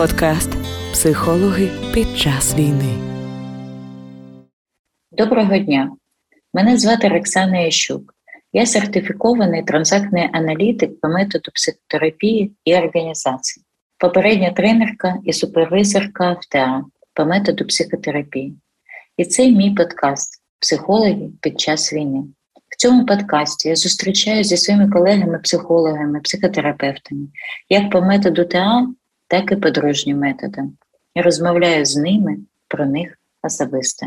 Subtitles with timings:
[0.00, 0.50] Подкаст
[0.92, 2.94] Психологи під час війни.
[5.12, 5.90] Доброго дня.
[6.54, 8.14] Мене звати Роксана Ящук.
[8.52, 13.64] Я сертифікований транзактний аналітик по методу психотерапії і організації,
[13.98, 18.56] попередня тренерка і супервизорка в по методу психотерапії.
[19.16, 22.24] І це мій подкаст Психологи під час війни.
[22.68, 27.26] В цьому подкасті я зустрічаюся зі своїми колегами-психологами, психотерапевтами,
[27.68, 28.86] як по методу ТА,
[29.30, 30.76] так і по дружнім методам.
[31.14, 32.36] Я розмовляю з ними
[32.68, 34.06] про них особисто.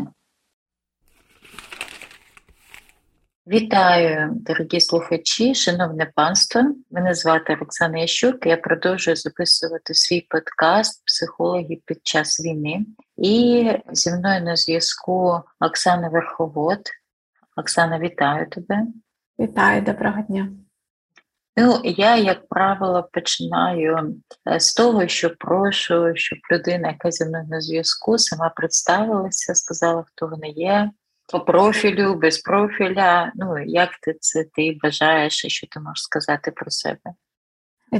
[3.46, 6.62] Вітаю, дорогі слухачі, шановне панство.
[6.90, 8.46] Мене звати Оксана Ящук.
[8.46, 12.86] Я продовжую записувати свій подкаст Психологи під час війни.
[13.16, 16.80] І зі мною на зв'язку Оксана Верховод.
[17.56, 18.86] Оксана, вітаю тебе.
[19.38, 20.48] Вітаю, доброго дня.
[21.56, 24.14] Ну, я, як правило, починаю
[24.48, 30.04] е, з того, що прошу, щоб людина, яка зі мною на зв'язку, сама представилася, сказала,
[30.06, 30.90] хто вона є,
[31.32, 33.32] по профілю, без профіля.
[33.34, 37.14] Ну, як ти це ти бажаєш і що ти можеш сказати про себе?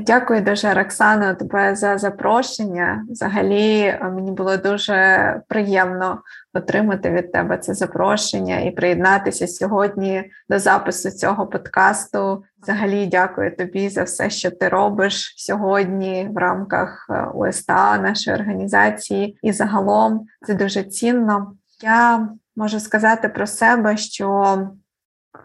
[0.00, 3.04] Дякую дуже, Роксано, тебе за запрошення.
[3.10, 6.22] Взагалі, е, мені було дуже приємно
[6.54, 12.44] отримати від тебе це запрошення і приєднатися сьогодні до запису цього подкасту.
[12.62, 19.38] Взагалі, дякую тобі за все, що ти робиш сьогодні в рамках е, УСТА, нашої організації.
[19.42, 21.52] І загалом це дуже цінно.
[21.82, 24.58] Я можу сказати про себе, що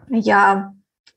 [0.08, 0.70] я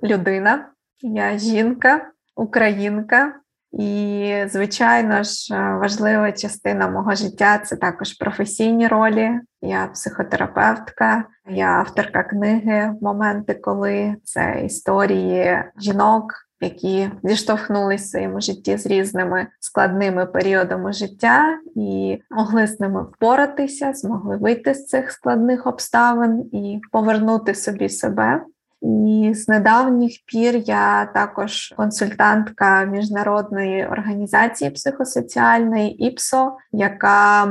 [0.03, 0.67] людина,
[1.01, 3.33] я жінка українка,
[3.79, 9.31] і, звичайно ж, важлива частина мого життя це також професійні ролі.
[9.61, 16.33] Я психотерапевтка, я авторка книги моменти, коли це історії жінок.
[16.61, 23.93] Які зіштовхнулися в своєму житті з різними складними періодами життя і могли з ними впоратися,
[23.93, 28.41] змогли вийти з цих складних обставин і повернути собі себе.
[28.83, 37.47] І з недавніх пір я також консультантка міжнародної організації психосоціальної ІПСО, яка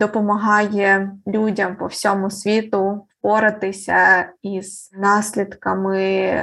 [0.00, 6.02] допомагає людям по всьому світу впоратися із наслідками,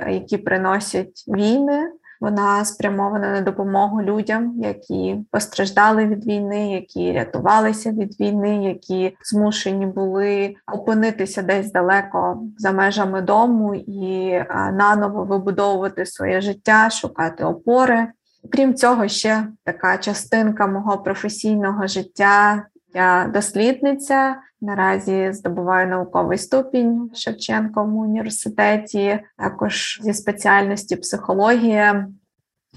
[0.10, 1.92] які приносять війни.
[2.24, 9.86] Вона спрямована на допомогу людям, які постраждали від війни, які рятувалися від війни, які змушені
[9.86, 14.40] були опинитися десь далеко за межами дому і
[14.74, 18.08] наново вибудовувати своє життя, шукати опори.
[18.52, 22.66] Крім цього, ще така частинка мого професійного життя.
[22.94, 24.36] Я дослідниця.
[24.62, 32.08] Наразі здобуваю науковий ступінь в Шевченковому університеті, також зі спеціальності психологія,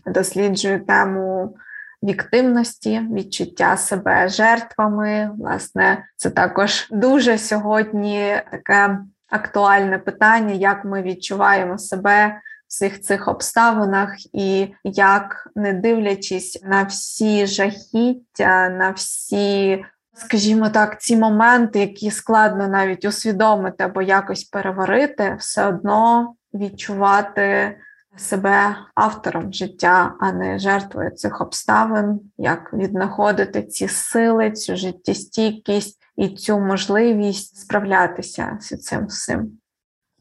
[0.07, 1.57] досліджую тему
[2.03, 5.31] віктивності, відчуття себе жертвами.
[5.39, 8.99] Власне, це також дуже сьогодні таке
[9.31, 12.41] актуальне питання, як ми відчуваємо себе.
[12.69, 19.85] Всіх цих обставинах, і як, не дивлячись на всі жахіття, на всі
[20.17, 27.77] скажімо так, ці моменти, які складно навіть усвідомити або якось переварити, все одно відчувати
[28.17, 36.29] себе автором життя, а не жертвою цих обставин, як віднаходити ці сили, цю життєстійкість і
[36.29, 39.59] цю можливість справлятися з цим всім.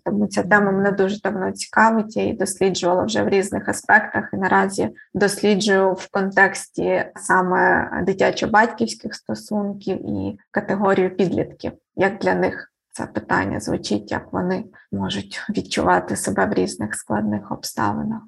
[0.06, 2.18] Тому ця тема мене дуже давно цікавить.
[2.18, 10.10] Я її досліджувала вже в різних аспектах, і наразі досліджую в контексті саме дитячо-батьківських стосунків
[10.10, 11.72] і категорію підлітків.
[11.96, 18.22] Як для них це питання звучить, як вони можуть відчувати себе в різних складних обставинах?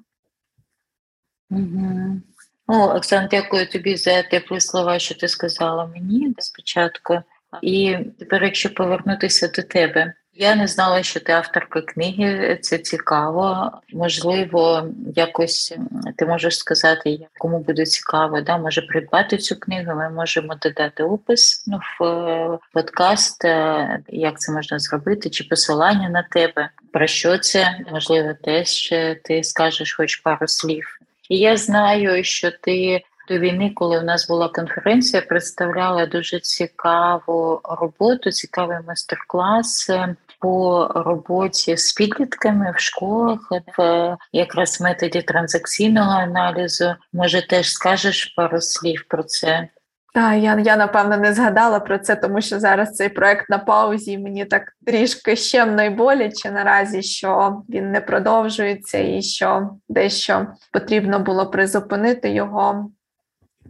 [1.50, 2.20] Угу.
[2.66, 7.18] О, Оксана, дякую тобі за теплі слова, що ти сказала мені спочатку.
[7.62, 12.58] І тепер, якщо повернутися до тебе, я не знала, що ти авторка книги.
[12.62, 13.70] Це цікаво.
[13.92, 15.74] Можливо, якось
[16.16, 19.94] ти можеш сказати, кому буде цікаво, да, може придбати цю книгу.
[19.94, 26.08] Ми можемо додати опис ну, в е, подкаст, е, як це можна зробити, чи посилання
[26.08, 26.68] на тебе.
[26.92, 27.78] Про що це?
[27.92, 28.88] Можливо, теж
[29.24, 30.98] ти скажеш хоч пару слів.
[31.28, 37.60] І я знаю, що ти до війни, коли в нас була конференція, представляла дуже цікаву
[37.64, 39.90] роботу, цікавий майстер-клас
[40.40, 46.94] по роботі з підлітками в школах, в якраз методі транзакційного аналізу.
[47.12, 49.68] Може, теж скажеш пару слів про це?
[50.14, 54.12] Так, я я напевно не згадала про це, тому що зараз цей проект на паузі.
[54.12, 60.46] і Мені так трішки щемно й боляче наразі, що він не продовжується, і що дещо
[60.72, 62.90] потрібно було призупинити його.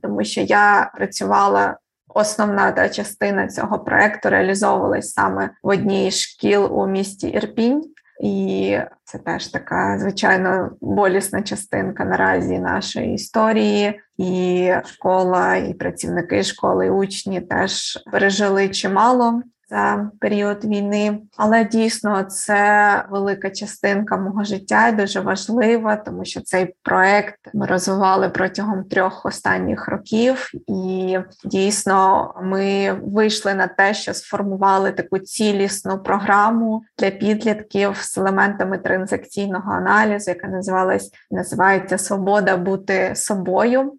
[0.02, 1.76] тому що я працювала.
[2.08, 7.84] Основна та частина цього проекту реалізовувалась саме в одній шкіл у місті Ірпінь,
[8.22, 14.00] і це теж така звичайно болісна частинка наразі нашої історії.
[14.18, 22.22] І школа, і працівники школи, і учні теж пережили чимало за період війни, але дійсно
[22.22, 28.84] це велика частинка мого життя і дуже важлива, тому що цей проект ми розвивали протягом
[28.84, 37.10] трьох останніх років, і дійсно ми вийшли на те, що сформували таку цілісну програму для
[37.10, 43.92] підлітків з елементами транзакційного аналізу, яка називалась називається Свобода бути собою.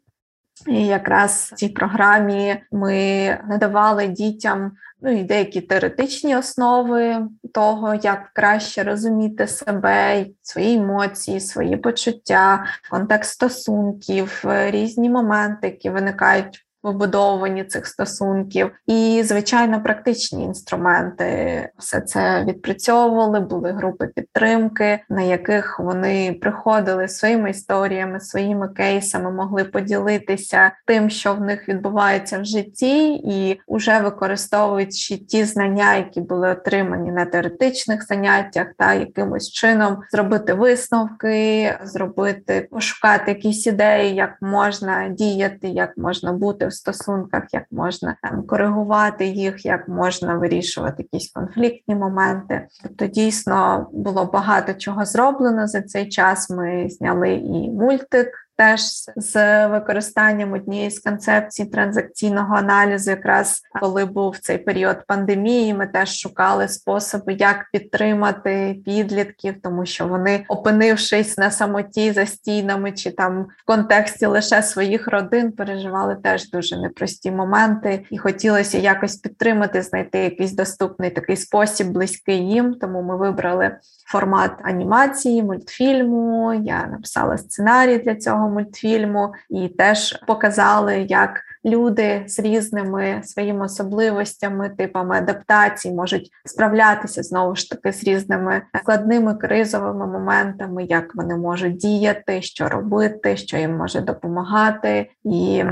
[0.67, 4.71] І якраз в цій програмі ми надавали дітям
[5.01, 13.31] ну і деякі теоретичні основи того, як краще розуміти себе, свої емоції, свої почуття, контекст
[13.31, 23.39] стосунків, різні моменти, які виникають вибудовувані цих стосунків, і звичайно, практичні інструменти все це відпрацьовували.
[23.39, 31.33] Були групи підтримки, на яких вони приходили своїми історіями, своїми кейсами, могли поділитися тим, що
[31.33, 38.05] в них відбувається в житті, і вже використовуючи ті знання, які були отримані на теоретичних
[38.05, 46.33] заняттях, та якимось чином зробити висновки, зробити пошукати якісь ідеї, як можна діяти, як можна
[46.33, 52.67] бути в стосунках, як можна там коригувати їх, як можна вирішувати якісь конфліктні моменти.
[52.83, 56.49] Тобто, дійсно було багато чого зроблено за цей час.
[56.49, 58.81] Ми зняли і мультик теж
[59.15, 66.19] з використанням однієї з концепцій транзакційного аналізу, якраз коли був цей період пандемії, ми теж
[66.19, 73.43] шукали способи, як підтримати підлітків, тому що вони, опинившись на самоті за стінами чи там
[73.43, 80.19] в контексті лише своїх родин, переживали теж дуже непрості моменти, і хотілося якось підтримати, знайти
[80.19, 82.73] якийсь доступний такий спосіб, близький їм.
[82.73, 83.77] Тому ми вибрали
[84.11, 86.53] формат анімації, мультфільму.
[86.53, 94.69] Я написала сценарій для цього мультфільму і теж показали, як люди з різними своїми особливостями,
[94.69, 101.77] типами адаптації можуть справлятися знову ж таки з різними складними кризовими моментами, як вони можуть
[101.77, 105.63] діяти, що робити, що їм може допомагати і.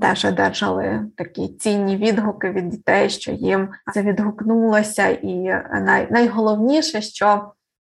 [0.00, 5.36] Теж одержали такі цінні відгуки від дітей, що їм це відгукнулося, і
[5.80, 7.52] най, найголовніше, що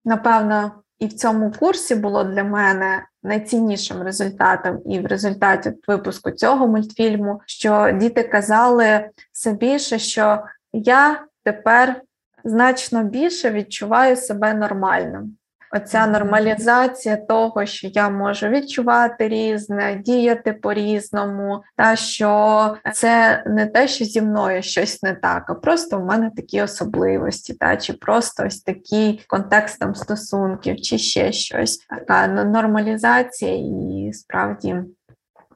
[0.06, 6.68] напевно і в цьому курсі було для мене найціннішим результатом, і в результаті випуску цього
[6.68, 12.02] мультфільму, що діти казали все більше, що я тепер
[12.44, 15.38] значно більше відчуваю себе нормальним.
[15.72, 23.88] Оця нормалізація того, що я можу відчувати різне, діяти по-різному, та що це не те,
[23.88, 28.46] що зі мною щось не так, а просто в мене такі особливості, та чи просто
[28.46, 31.78] ось такий контекст там стосунків, чи ще щось.
[31.78, 34.76] Така нормалізація, і справді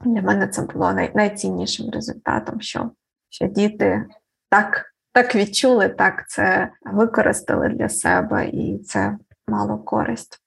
[0.06, 2.92] для мене це було най- найціннішим результатом, що,
[3.30, 4.06] що діти
[4.50, 4.88] так.
[5.14, 9.18] Так відчули, так це використали для себе, і це
[9.52, 10.40] мало користь.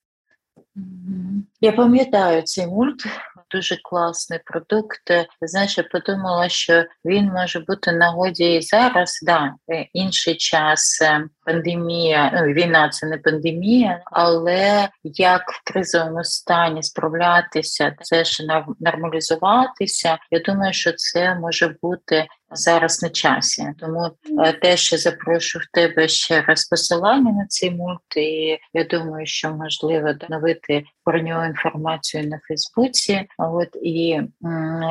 [1.61, 3.07] Я пам'ятаю цей мульт,
[3.51, 5.11] дуже класний продукт.
[5.43, 9.55] Знаєш, я подумала, що він може бути нагоді і зараз, да,
[9.93, 17.97] інший час, е, пандемія, ну війна це не пандемія, але як в кризовому стані справлятися,
[18.03, 18.47] це ж
[18.81, 20.19] нормалізуватися.
[20.31, 23.67] Я думаю, що це може бути зараз на часі.
[23.81, 24.11] Тому
[24.45, 28.17] е, теж запрошую в тебе ще раз посилання на цей мульт.
[28.17, 33.27] І я думаю, що можливо доновити про нього інформацію на Фейсбуці.
[33.39, 34.21] От і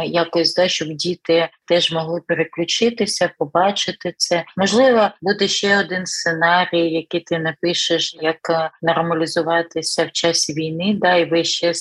[0.05, 4.43] якось да, щоб діти теж могли переключитися, побачити це.
[4.57, 10.97] Можливо, буде ще один сценарій, який ти напишеш, як е, нормалізуватися в часі війни.
[11.01, 11.73] Да, і ви ще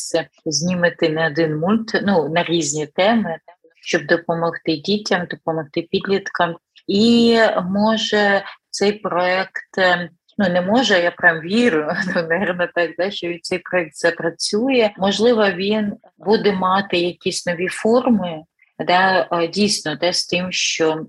[0.46, 3.38] знімете не один мульт, ну на різні теми
[3.82, 6.56] щоб допомогти дітям, допомогти підліткам.
[6.86, 9.78] І може цей проект.
[9.78, 14.90] Е, ну, не може, я прям вірю, ну, наверное, так, да, що цей проект запрацює.
[14.98, 18.42] Можливо, він буде мати якісь нові форми,
[18.86, 21.06] да, дійсно, да, з тим, що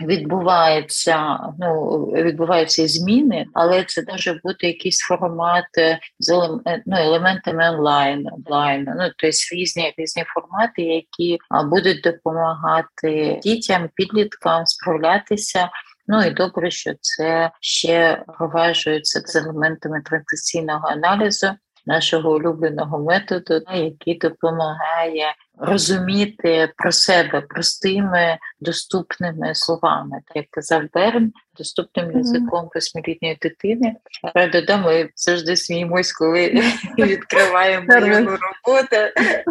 [0.00, 6.30] відбувається, ну відбуваються зміни, але це може бути якийсь формат е, з
[6.66, 14.66] е, ну, елементами онлайн, онлайн, ну тобто різні різні формати, які будуть допомагати дітям, підліткам
[14.66, 15.68] справлятися.
[16.06, 21.50] Ну і добре, що це ще впроваджується з елементами транзакційного аналізу.
[21.86, 32.18] Нашого улюбленого методу, який допомагає розуміти про себе простими доступними словами, як казав Берн, доступним
[32.18, 33.94] язиком восьмилітньої дитини.
[34.34, 36.62] Правда, да, ми завжди сміємось, коли
[36.98, 38.96] відкриваємо його роботу,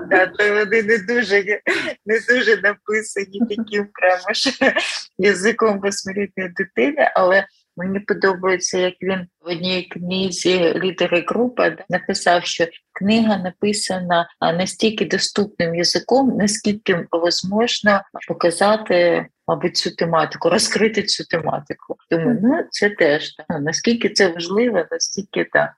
[0.10, 1.44] да, то вони не дуже
[2.06, 4.52] не дуже написані таким прямо ж
[5.18, 7.46] язиком восьмилітньої дитини, але
[7.78, 15.76] Мені подобається, як він в одній книзі лідери групи написав, що книга написана настільки доступним
[15.76, 17.08] язиком, наскільки
[17.50, 21.96] можна показати, мабуть, цю тематику, розкрити цю тематику.
[22.10, 25.72] Тому ну це теж ну, наскільки це важливо, настільки так.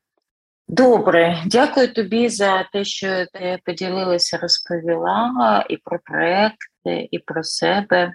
[0.67, 8.13] Добре, дякую тобі за те, що ти поділилася, розповіла і про проекти, і про себе.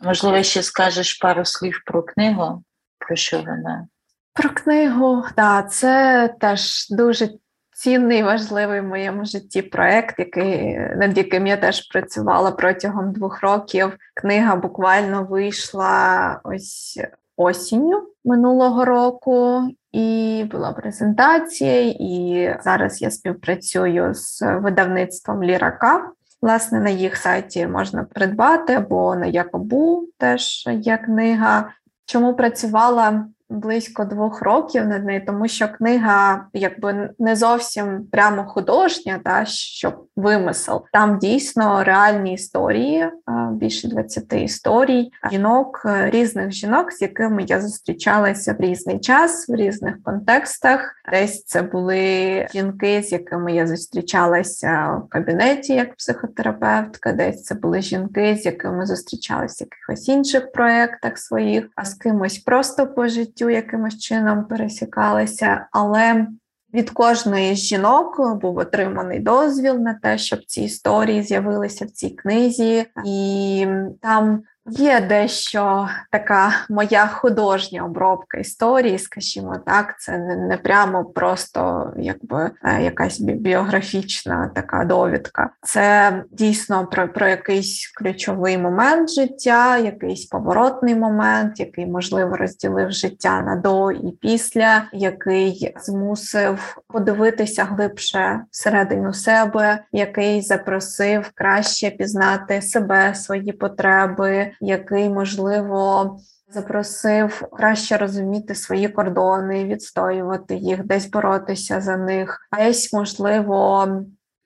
[0.00, 2.62] Можливо, ще скажеш пару слів про книгу
[3.06, 3.86] про що вона?
[4.34, 7.28] Про книгу, так, це теж дуже
[7.74, 13.96] цінний, важливий в моєму житті проект, який, над яким я теж працювала протягом двох років.
[14.14, 17.00] Книга буквально вийшла ось
[17.36, 26.10] осінню минулого року, і була презентація, і зараз я співпрацюю з видавництвом Лірака.
[26.42, 31.70] Власне, на їх сайті можна придбати, або на Якобу теж є книга.
[32.06, 39.20] Чому працювала близько двох років над нею, тому що книга якби не зовсім прямо художня,
[39.24, 40.84] та що вимисел.
[40.92, 43.10] Там дійсно реальні історії,
[43.52, 49.54] більше 20 історій, жінок, е, різних жінок, з якими я зустрічалася в різний час, в
[49.54, 50.94] різних контекстах.
[51.12, 57.82] Десь це були жінки, з якими я зустрічалася в кабінеті як психотерапевтка, десь це були
[57.82, 63.43] жінки, з якими зустрічалася в якихось інших проєктах своїх, а з кимось просто по життю
[63.44, 66.26] життю якимось чином пересікалися, але
[66.74, 72.10] від кожної з жінок був отриманий дозвіл на те, щоб ці історії з'явилися в цій
[72.10, 73.66] книзі, і
[74.02, 82.50] там Є дещо така моя художня обробка історії, скажімо так, це не, прямо просто якби
[82.64, 85.50] е, якась біографічна така довідка.
[85.62, 93.40] Це дійсно про, про якийсь ключовий момент життя, якийсь поворотний момент, який можливо розділив життя
[93.40, 103.14] на до і після, який змусив подивитися глибше всередину себе, який запросив краще пізнати себе,
[103.14, 106.16] свої потреби який можливо.
[106.48, 113.88] Запросив краще розуміти свої кордони, відстоювати їх, десь боротися за них, а десь можливо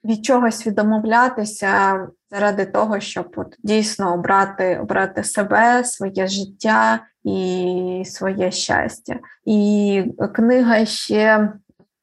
[0.05, 8.51] від чогось відмовлятися заради того, щоб от дійсно обрати обрати себе, своє життя і своє
[8.51, 9.19] щастя.
[9.45, 11.53] І книга ще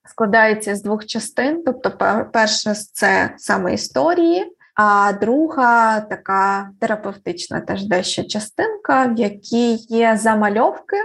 [0.09, 1.63] складається з двох частин.
[1.67, 4.56] Тобто, перша це саме історії.
[4.77, 10.97] А друга така терапевтична теж дещо частинка, в якій є замальовки.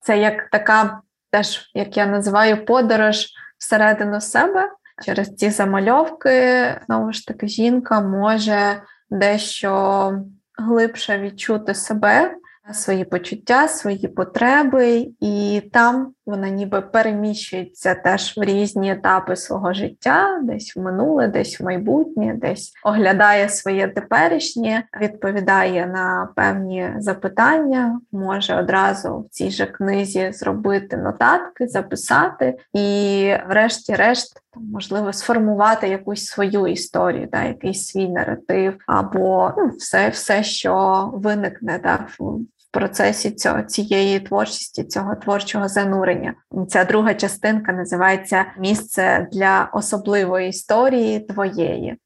[0.00, 1.00] Це як така,
[1.30, 3.26] теж як я називаю, подорож
[3.58, 4.70] всередину себе.
[5.04, 10.12] Через ці замальовки, знову ж таки, жінка може дещо
[10.58, 12.34] глибше відчути себе,
[12.72, 20.40] свої почуття, свої потреби, і там вона ніби переміщується теж в різні етапи свого життя,
[20.42, 28.54] десь в минуле, десь в майбутнє, десь оглядає своє теперішнє, відповідає на певні запитання, може
[28.56, 37.28] одразу в цій же книзі зробити нотатки, записати і, врешті-решт, можливо, сформувати якусь свою історію,
[37.32, 42.38] да, якийсь свій наратив, або ну, все, все, що виникне да, в
[42.70, 46.34] процесі цього цієї творчості, цього творчого занурення.
[46.68, 51.96] Ця друга частинка називається Місце для особливої історії твоєї.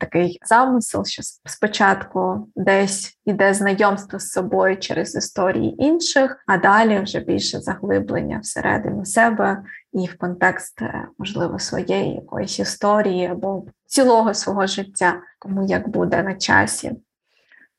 [0.00, 7.20] Такий замисел, що спочатку десь іде знайомство з собою через історії інших, а далі вже
[7.20, 14.66] більше заглиблення всередину себе і в контекст, е, можливо, своєї якоїсь історії або цілого свого
[14.66, 16.92] життя, кому як буде на часі.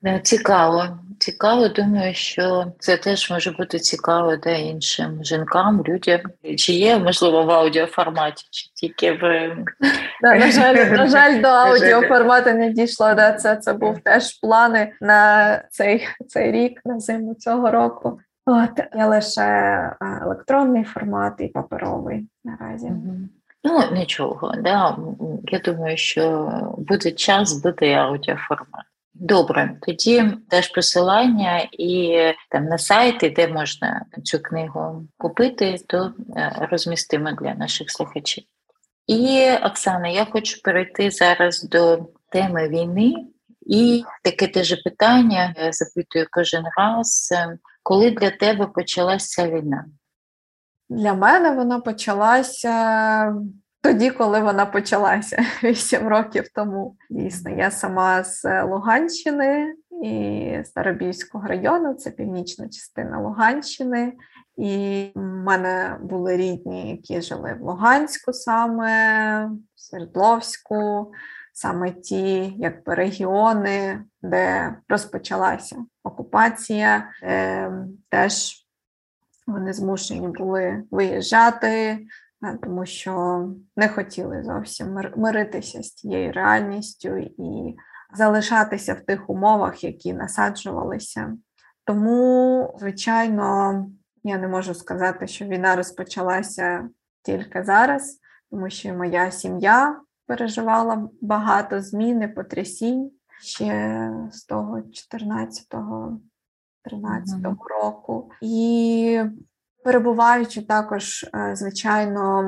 [0.05, 0.83] Е, цікаво,
[1.19, 1.67] цікаво.
[1.67, 6.19] Думаю, що це теж може бути цікаво де іншим жінкам, людям.
[6.57, 9.21] Чи є можливо в аудіоформаті, чи тільки в
[10.21, 13.13] да, на жаль, на жаль, до аудіоформату не дійшло.
[13.13, 18.19] Да, Це це був теж плани на цей цей рік, на зиму цього року.
[18.45, 22.91] От є лише е, електронний формат і паперовий наразі.
[23.63, 24.97] Ну нічого, да.
[25.43, 28.85] Я думаю, що буде час, буде аудіоформат.
[29.13, 36.67] Добре, тоді теж посилання і там на сайти, де можна цю книгу купити, то е,
[36.71, 38.43] розмістимо для наших слухачів.
[39.07, 43.13] І Оксана, я хочу перейти зараз до теми війни.
[43.65, 47.33] І таке теж питання я запитую кожен раз,
[47.83, 49.85] коли для тебе почалася війна?
[50.89, 53.35] Для мене вона почалася
[53.83, 56.95] тоді, коли вона почалася вісім років тому.
[57.09, 64.13] Дійсно, я сама з Луганщини і Старобільського району, це північна частина Луганщини.
[64.57, 71.11] І в мене були рідні, які жили в Луганську саме, в Свердловську,
[71.53, 77.71] саме ті якби регіони, де розпочалася окупація, де
[78.09, 78.63] теж
[79.47, 81.99] вони змушені були виїжджати,
[82.63, 83.45] тому що
[83.75, 87.75] не хотіли зовсім миритися з тією реальністю і
[88.13, 91.37] залишатися в тих умовах, які насаджувалися.
[91.85, 93.87] Тому, звичайно,
[94.23, 96.89] я не можу сказати, що війна розпочалася
[97.21, 98.19] тільки зараз,
[98.51, 106.19] тому що моя сім'я переживала багато змін і потрясінь ще з того 14-го
[106.91, 108.31] 13-го року.
[108.41, 109.21] І
[109.83, 112.41] перебуваючи також, е, звичайно,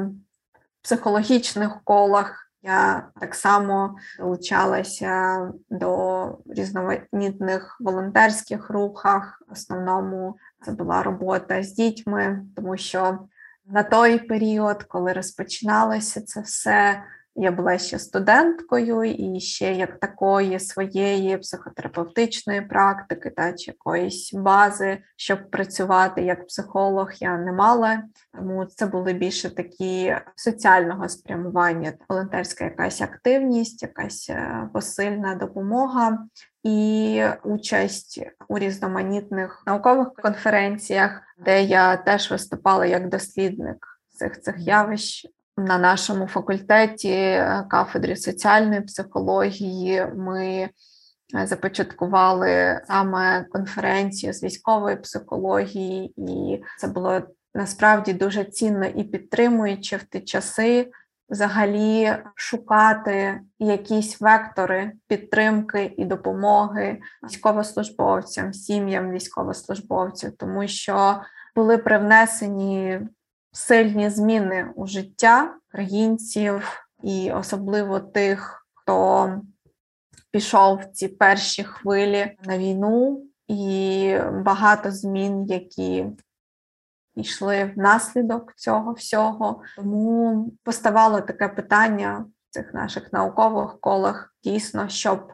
[0.54, 2.42] в психологічних колах.
[2.62, 9.42] Я так само долучалася до різноманітних волонтерських рухах.
[9.48, 13.20] В основному це була робота з дітьми, тому що
[13.66, 17.04] на той період, коли розпочиналося це все,
[17.36, 24.98] я була ще студенткою і ще як такої своєї психотерапевтичної практики та чи якоїсь бази,
[25.16, 28.04] щоб працювати як психолог, я не мала.
[28.38, 36.20] Тому це були більше такі соціального спрямування, волонтерська якась активність, якась е, посильна допомога.
[36.64, 45.28] І участь у різноманітних наукових конференціях, де я теж виступала як дослідник цих цих явищ
[45.58, 50.70] на нашому факультеті е, кафедрі соціальної психології ми е,
[51.48, 57.22] започаткували саме конференцію з військової психології, і це було
[57.54, 60.92] насправді дуже цінно і підтримуючи в ті часи.
[61.30, 71.22] Взагалі шукати якісь вектори підтримки і допомоги військовослужбовцям, сім'ям військовослужбовців, тому що
[71.56, 73.00] були привнесені
[73.56, 79.30] сильні зміни у життя українців, і особливо тих, хто
[80.32, 86.06] пішов в ці перші хвилі на війну, і багато змін, які
[87.16, 89.62] йшли внаслідок цього всього.
[89.76, 95.34] Тому поставало таке питання в цих наших наукових колах дійсно, щоб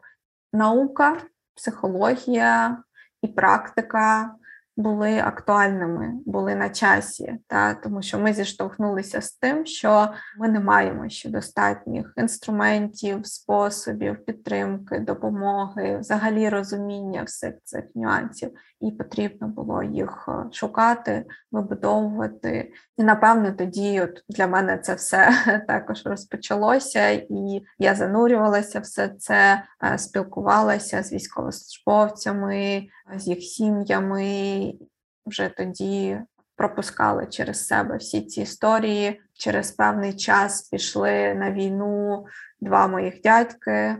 [0.53, 1.17] наука,
[1.55, 2.83] психологія
[3.21, 4.35] і практика
[4.77, 10.07] були актуальними, були на часі, та тому що ми зіштовхнулися з тим, що
[10.37, 18.51] ми не маємо ще достатніх інструментів, способів підтримки, допомоги, взагалі розуміння всіх цих нюансів,
[18.81, 22.73] і потрібно було їх е, шукати, вибудовувати.
[22.97, 25.31] І напевно тоді, от для мене це все
[25.67, 34.73] також розпочалося, і я занурювалася все це, е, спілкувалася з військовослужбовцями, з їх сім'ями.
[35.25, 36.19] Вже тоді
[36.55, 39.21] пропускали через себе всі ці історії.
[39.33, 42.25] Через певний час пішли на війну
[42.59, 43.97] два моїх дядьки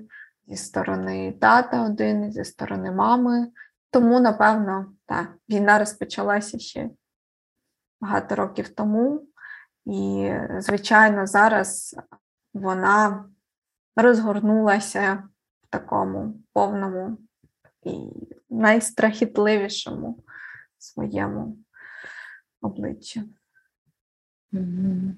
[0.48, 3.48] зі сторони тата, один зі сторони мами.
[3.92, 6.90] Тому, напевно, так, війна розпочалася ще
[8.02, 9.28] багато років тому,
[9.86, 11.96] і, звичайно, зараз
[12.54, 13.30] вона
[13.96, 15.24] розгорнулася
[15.64, 17.18] в такому повному
[17.84, 18.10] і
[18.50, 20.24] найстрахітливішому
[20.78, 21.58] своєму
[22.62, 23.24] обличчі.
[24.54, 25.12] Mm-hmm.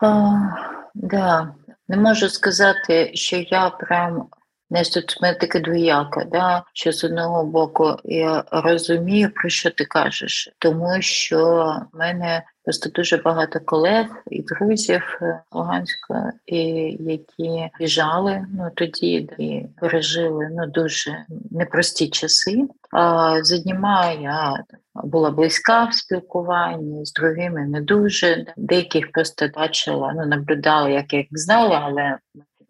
[0.00, 0.52] Uh,
[0.94, 1.54] да.
[1.88, 4.28] Не можу сказати, що я прям
[4.70, 6.62] не тут мене таке двояке, да?
[6.72, 12.90] що з одного боку я розумію, про що ти кажеш, тому що в мене просто
[12.90, 16.58] дуже багато колег і друзів е, Луганська, і
[17.00, 22.68] які біжали ну тоді і пережили ну дуже непрості часи.
[22.92, 28.46] А з одніма я була близька в спілкуванні, з другими не дуже.
[28.56, 32.18] Деяких просто бачила, ну наблюдала, як я їх знала, але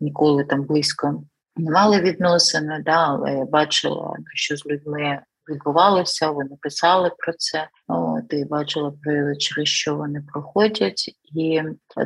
[0.00, 1.22] ніколи там близько
[1.56, 7.68] мали відносини, да, але я бачила, що з людьми відбувалося, вони писали про це.
[7.88, 8.92] От, і бачила
[9.38, 11.62] через що вони проходять, і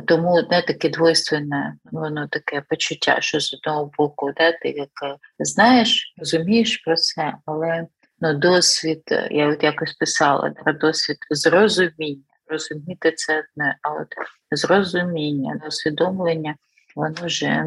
[0.07, 6.13] тому не таке двойственне, воно таке почуття, що з одного боку, да, ти як знаєш,
[6.17, 7.87] розумієш про це, але
[8.19, 14.07] ну, досвід, я от якось писала про досвід зрозуміння розуміти це одне, а от
[14.51, 16.55] зрозуміння, усвідомлення,
[16.95, 17.65] воно вже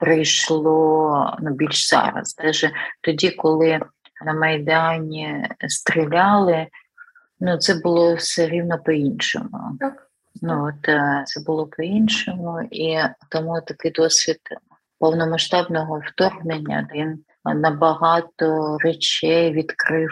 [0.00, 2.34] прийшло ну, більш зараз.
[2.34, 2.66] Теж
[3.00, 3.80] тоді, коли
[4.24, 6.66] на Майдані стріляли,
[7.40, 9.58] ну це було все рівно по-іншому.
[9.80, 10.10] Так.
[10.42, 12.98] Ну от е, це було по-іншому, і
[13.30, 14.38] тому такий досвід
[14.98, 20.10] повномасштабного вторгнення він набагато речей відкрив,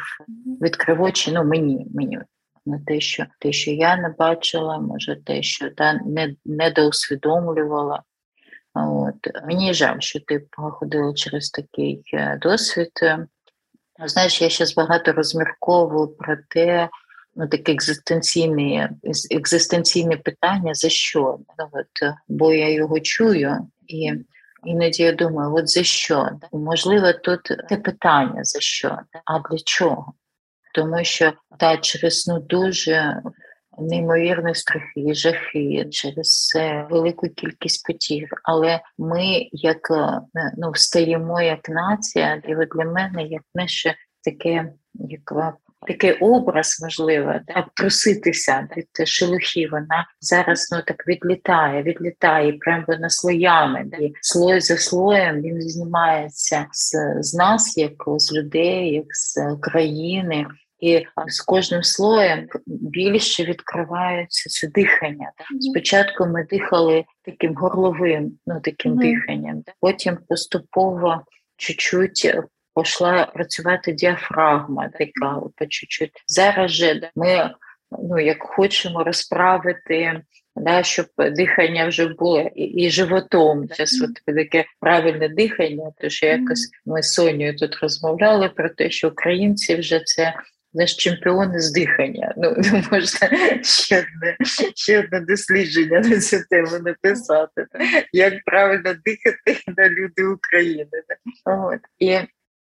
[0.63, 1.33] відкрив очі.
[1.33, 2.19] Ну мені мені
[2.67, 8.03] на те, що те, що я не бачила, може те, що та не недоусвідомлювала.
[8.75, 12.91] От мені жаль, що ти проходила через такий е, досвід.
[14.07, 16.89] Знаєш, я зараз багато розмірковую про те,
[17.37, 18.91] ну таке екзистенційне
[19.31, 21.39] екзистенційне питання за що?
[21.59, 24.13] Ну, от, Бо я його чую, і
[24.65, 26.29] іноді я думаю, от за що?
[26.53, 30.13] Можливо, тут те питання за що, а для чого?
[30.75, 33.23] Тому що та через ну дуже
[33.79, 36.53] неймовірні страхи, жахи, через
[36.91, 38.29] велику кількість потір.
[38.45, 40.21] Але ми, як е,
[40.57, 45.33] ну, встаємо як нація, і для мене як наше таке, як
[45.87, 53.11] такий образ можливо, да, проситися від шелухи, вона зараз ну так відлітає, відлітає прямо на
[53.11, 53.87] слоями.
[54.01, 60.47] І слой за слоєм він знімається з, з нас, як з людей, як з країни.
[60.83, 65.33] І з кожним слоєм більше відкривається це дихання.
[65.61, 68.99] Спочатку ми дихали таким горловим, ну таким mm-hmm.
[68.99, 71.23] диханням, потім поступово
[71.57, 72.35] чуть-чуть
[72.77, 76.11] пішла працювати діафрагма, така по чуть-чуть.
[76.27, 77.51] Зараз же ми
[78.03, 80.23] ну як хочемо розправити.
[80.57, 83.69] Да, щоб дихання вже було і, і животом.
[83.69, 85.93] Зараз от таке правильне дихання.
[86.01, 90.35] То що якось ми з Сонею тут розмовляли про те, що українці вже це
[90.75, 92.35] наш чемпіони з дихання.
[92.37, 93.29] Ну можна
[93.63, 94.37] ще одне
[94.75, 97.67] ще одне дослідження на цю тему написати.
[98.13, 100.91] Як правильно дихати на люди України.
[101.45, 101.81] От.
[101.99, 102.19] І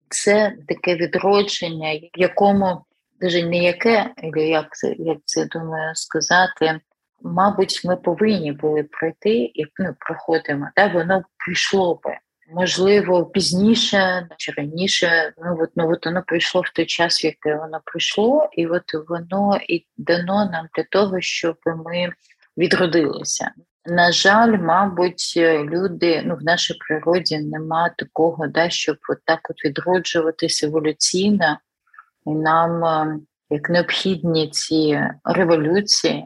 [0.09, 2.85] це таке відродження, якому
[3.21, 6.81] дуже ніяке, як це як це думаю сказати.
[7.23, 12.19] Мабуть, ми повинні були пройти і ну, проходимо, та воно прийшло би.
[12.53, 17.55] Можливо, пізніше чи раніше, ну от ну от воно прийшло в той час, в який
[17.55, 22.13] воно прийшло, і от воно і дано нам для того, щоб ми
[22.59, 23.51] відродилися.
[23.87, 25.33] На жаль, мабуть,
[25.65, 31.59] люди ну в нашій природі нема такого, да, щоб от так от відроджуватися еволюційно,
[32.27, 33.19] і нам е,
[33.51, 36.25] як необхідні ці революції,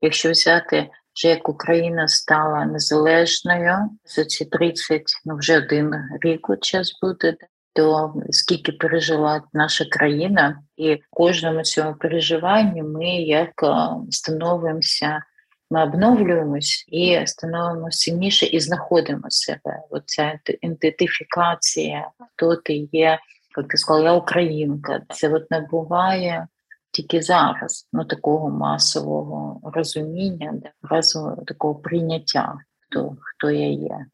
[0.00, 6.98] якщо взяти вже як Україна стала незалежною за ці 30, ну вже один рік час
[7.02, 7.36] буде,
[7.72, 15.22] то скільки пережила наша країна, і в кожному цьому переживанні ми як е, становимося
[15.70, 19.82] ми обновлюємось і становимо сильніше і знаходимо себе.
[19.90, 23.18] Оця ідентифікація, хто ти є,
[23.56, 25.00] як ти сказала, я українка.
[25.10, 26.46] Це от набуває
[26.90, 34.06] тільки зараз, ну такого масового розуміння, разу такого прийняття, хто, хто я є.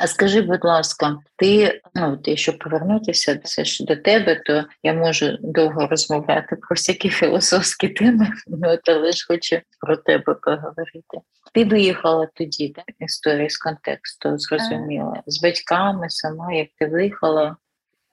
[0.00, 4.94] А скажи, будь ласка, ти ну ти щоб повернутися все ж до тебе, то я
[4.94, 11.18] можу довго розмовляти про всякі філософські теми, ну але ж хочу про тебе поговорити.
[11.54, 12.84] Ти виїхала тоді, так?
[12.98, 17.56] Історія з контексту зрозуміла з батьками сама, як ти виїхала.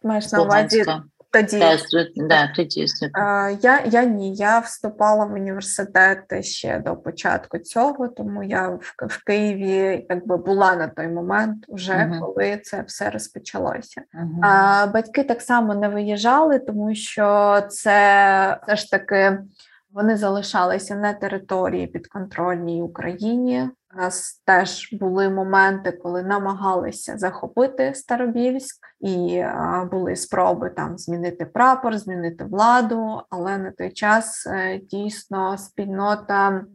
[0.04, 0.86] Маєш на увазі
[1.32, 1.78] тоді да,
[2.16, 2.86] да, тоді
[3.62, 9.24] я я ні, я вступала в університет ще до початку цього, тому я в, в
[9.24, 12.20] Києві якби була на той момент, вже uh-huh.
[12.20, 14.02] коли це все розпочалося.
[14.14, 14.40] Uh-huh.
[14.42, 19.38] А батьки так само не виїжджали, тому що це все ж таки.
[19.94, 23.70] Вони залишалися на території підконтрольній Україні.
[23.94, 29.44] У нас теж були моменти, коли намагалися захопити Старобільськ, і
[29.92, 33.22] були спроби там змінити прапор, змінити владу.
[33.30, 36.66] Але на той час е, дійсно спільнота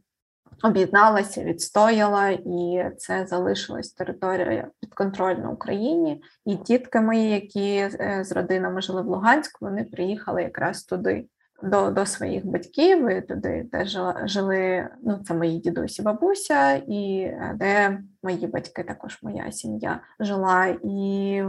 [0.63, 6.23] об'єдналася, відстояла, і це залишилась територія підконтрольна Україні.
[6.45, 11.25] І тітки мої, які е, з родинами жили в Луганську, вони приїхали якраз туди
[11.65, 13.85] до до своїх батьків, і туди де
[14.25, 14.89] жили.
[15.03, 20.67] Ну, це мої дідусі, бабуся, і е, де мої батьки, також моя сім'я жила.
[20.85, 21.43] І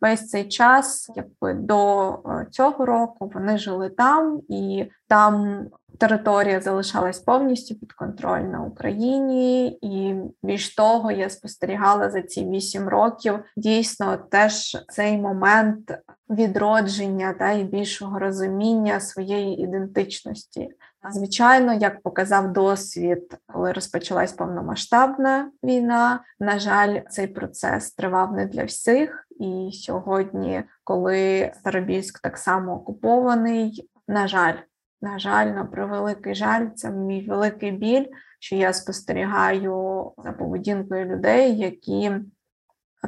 [0.00, 5.66] весь цей час, якби до е, цього року, вони жили там, і там
[5.98, 14.16] територія залишалась повністю підконтрольна Україні, і більш того, я спостерігала за ці вісім років дійсно
[14.16, 15.98] теж цей момент
[16.30, 20.68] відродження та і більшого розуміння своєї ідентичності.
[21.10, 28.64] Звичайно, як показав досвід, коли розпочалась повномасштабна війна, на жаль, цей процес тривав не для
[28.64, 29.26] всіх.
[29.40, 34.54] І сьогодні, коли Старобільськ так само окупований, на жаль,
[35.02, 38.06] на жаль, на превеликий жаль, це мій великий біль,
[38.40, 42.12] що я спостерігаю за поведінкою людей, які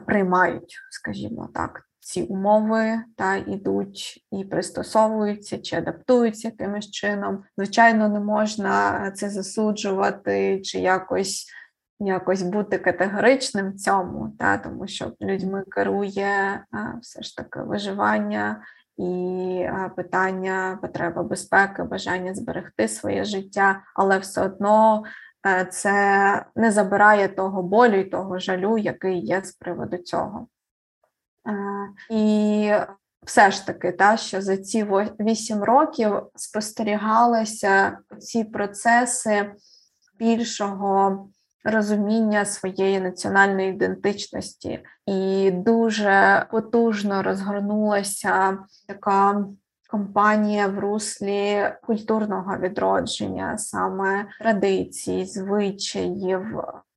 [0.07, 7.45] приймають, скажімо так, ці умови та йдуть і пристосовуються чи адаптуються якимось чином.
[7.57, 11.47] Звичайно, не можна це засуджувати чи якось.
[12.01, 16.65] Якось бути категоричним в цьому, та тому що людьми керує
[17.03, 18.63] все ж таки виживання
[18.97, 25.05] і питання потреби безпеки, бажання зберегти своє життя, але все одно
[25.47, 30.47] е, це не забирає того болю і того жалю, який є з приводу цього.
[31.49, 31.55] Е,
[32.11, 32.73] і
[33.27, 34.87] все ж таки, та, що за ці
[35.21, 39.53] вісім років спостерігалися ці процеси
[40.19, 41.29] більшого
[41.65, 49.45] розуміння своєї національної ідентичності, і дуже потужно розгорнулася така
[49.91, 56.43] компанія в руслі культурного відродження, саме традицій, звичаїв.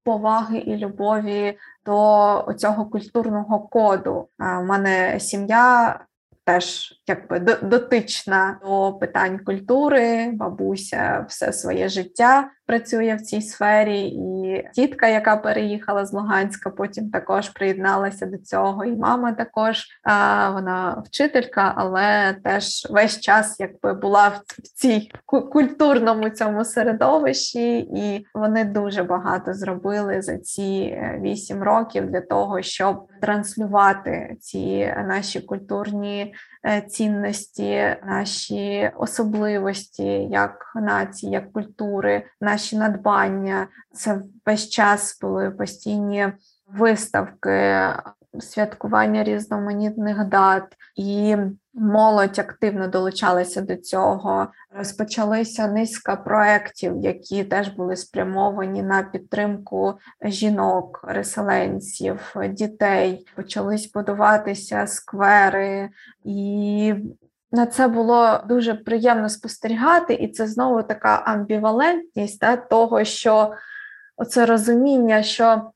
[0.03, 4.27] Поваги і любові до цього культурного коду.
[4.39, 5.99] У мене сім'я
[6.43, 14.63] теж якби дотична до питань культури, бабуся все своє життя працює в цій сфері, і
[14.73, 18.85] тітка, яка переїхала з Луганська, потім також приєдналася до цього.
[18.85, 19.85] І мама також
[20.53, 28.65] вона вчителька, але теж весь час якби була в цій культурному цьому середовищі, і вони
[28.65, 36.33] дуже багато зробили за ці е, вісім років для того, щоб транслювати ці наші культурні
[36.89, 43.67] цінності, наші особливості як нації, як культури, наші надбання.
[43.93, 46.27] Це весь час були постійні
[46.67, 47.83] виставки,
[48.39, 50.63] святкування різноманітних дат
[50.95, 51.35] і
[51.73, 54.47] молодь активно долучалася до цього.
[54.77, 63.27] Розпочалися низка проєктів, які теж були спрямовані на підтримку жінок, переселенців, дітей.
[63.35, 65.89] Почались будуватися сквери,
[66.23, 66.93] і
[67.51, 73.53] на це було дуже приємно спостерігати, і це знову така амбівалентність та, того, що
[74.17, 75.71] оце розуміння, що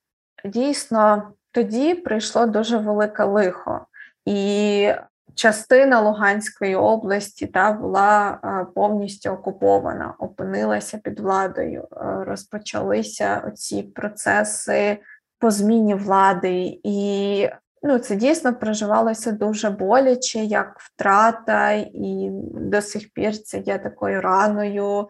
[0.45, 3.85] дійсно тоді прийшло дуже велике лихо.
[4.25, 4.91] І
[5.35, 11.87] частина Луганської області та була е, повністю окупована, опинилася під владою.
[11.91, 14.97] Е, розпочалися ці процеси
[15.39, 17.49] по зміні влади, і
[17.83, 24.21] ну, це дійсно проживалося дуже боляче, як втрата, і до сих пір це є такою
[24.21, 25.09] раною.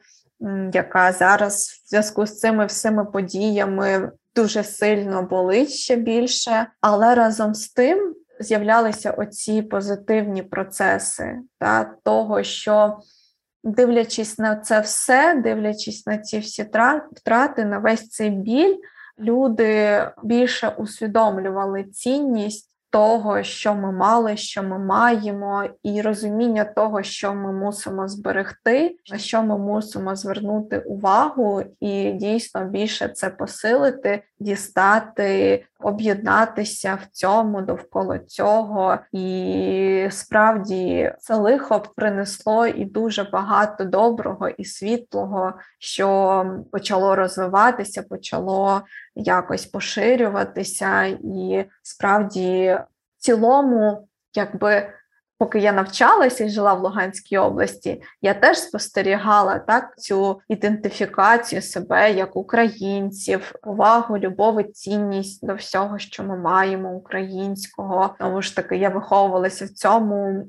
[0.73, 7.53] Яка зараз в зв'язку з цими всіми подіями дуже сильно болить ще більше, але разом
[7.53, 12.97] з тим з'являлися оці позитивні процеси та, того, що,
[13.63, 16.69] дивлячись на це все, дивлячись на ці всі
[17.15, 18.75] втрати, на весь цей біль,
[19.19, 27.33] люди більше усвідомлювали цінність того, що ми мали, що ми маємо, і розуміння того, що
[27.33, 35.65] ми мусимо зберегти, на що ми мусимо звернути увагу, і дійсно більше це посилити, дістати,
[35.79, 38.97] об'єднатися в цьому довкола цього.
[39.11, 48.81] І справді це лихо принесло і дуже багато доброго і світлого, що почало розвиватися, почало
[49.15, 52.77] якось поширюватися, і справді
[53.17, 54.93] в цілому, якби.
[55.41, 62.13] Поки я навчалася і жила в Луганській області, я теж спостерігала так цю ідентифікацію себе
[62.13, 68.15] як українців, увагу, любов і цінність до всього, що ми маємо українського.
[68.19, 70.45] Тому ж таки я виховувалася в цьому.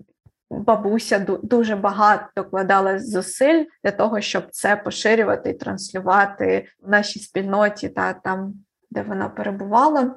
[0.50, 7.88] Бабуся дуже багато докладала зусиль для того, щоб це поширювати і транслювати в нашій спільноті
[7.88, 8.54] та там,
[8.90, 10.14] де вона перебувала.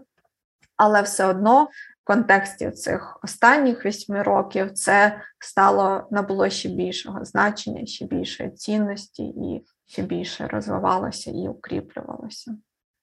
[0.78, 1.68] Але все одно
[2.06, 9.66] контексті цих останніх вісьми років це стало набуло ще більшого значення, ще більшої цінності і
[9.86, 12.58] ще більше розвивалося і укріплювалося.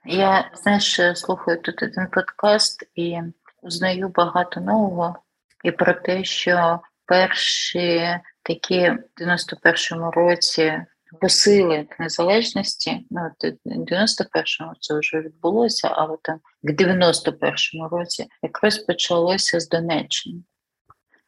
[0.05, 3.19] Я знаєш, слухаю тут один подкаст і
[3.63, 5.17] узнаю багато нового
[5.65, 10.83] і про те, що перші такі в 91-му році
[11.21, 13.07] посили незалежності.
[13.11, 13.21] Ну,
[13.65, 20.43] в 91-му це вже відбулося, але там в 91-му році якраз почалося з Донеччини.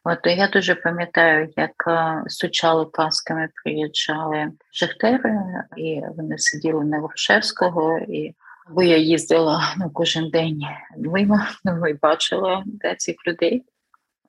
[0.03, 1.73] От я дуже пам'ятаю, як
[2.27, 5.39] стучали касками, приїжджали шахтери,
[5.77, 8.35] і вони сиділи на Грушевського, і
[8.69, 10.61] бо я їздила ну, кожен день
[10.97, 13.63] мимо, ну, і бачила де, цих людей.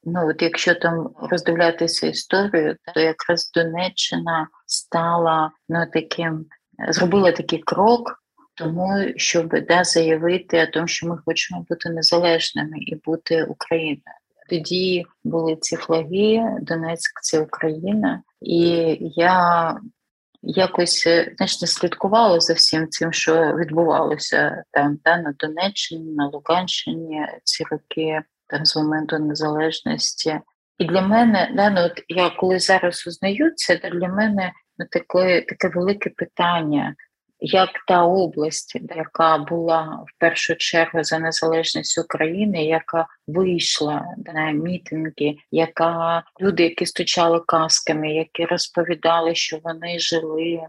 [0.09, 6.47] Ну от якщо там роздивлятися історію, то якраз Донеччина стала ну таким,
[6.89, 8.23] зробила такий крок,
[8.55, 14.17] тому щоб да, заявити о тому, що ми хочемо бути незалежними і бути Україною.
[14.51, 19.77] Тоді були ці флаги, Донецьк це Україна, і я
[20.43, 27.27] якось знаєш, не слідкувала за всім цим, що відбувалося там та на Донеччині, на Луганщині
[27.45, 30.41] ці роки там з моменту незалежності.
[30.79, 35.41] І для мене, да, ну, от я коли зараз узнаю це, для мене ну, таке,
[35.41, 36.95] таке велике питання,
[37.41, 44.05] як та область, яка була в першу чергу за незалежність України, яка вийшла
[44.35, 50.61] на мітинги, яка люди, які стучали касками, які розповідали, що вони жили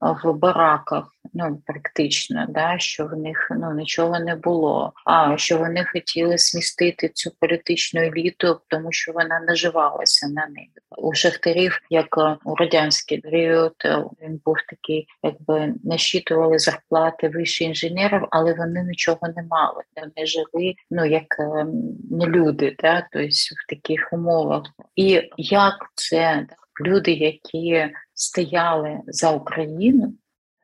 [0.00, 4.92] в бараках, ну практично, да, що в них ну нічого не було.
[5.04, 10.68] А що вони хотіли смістити цю політичну еліту, тому що вона наживалася на них.
[10.98, 17.64] У шахтарів, як е, у радянський період, е, він був такий, якби нащитували зарплати вищі
[17.64, 19.82] інженерів, але вони нічого не мали.
[19.96, 21.72] Вони жили ну як ем,
[22.10, 24.62] не люди, да, тобто в таких умовах.
[24.96, 26.46] І як це
[26.80, 30.14] люди, які стояли за Україну,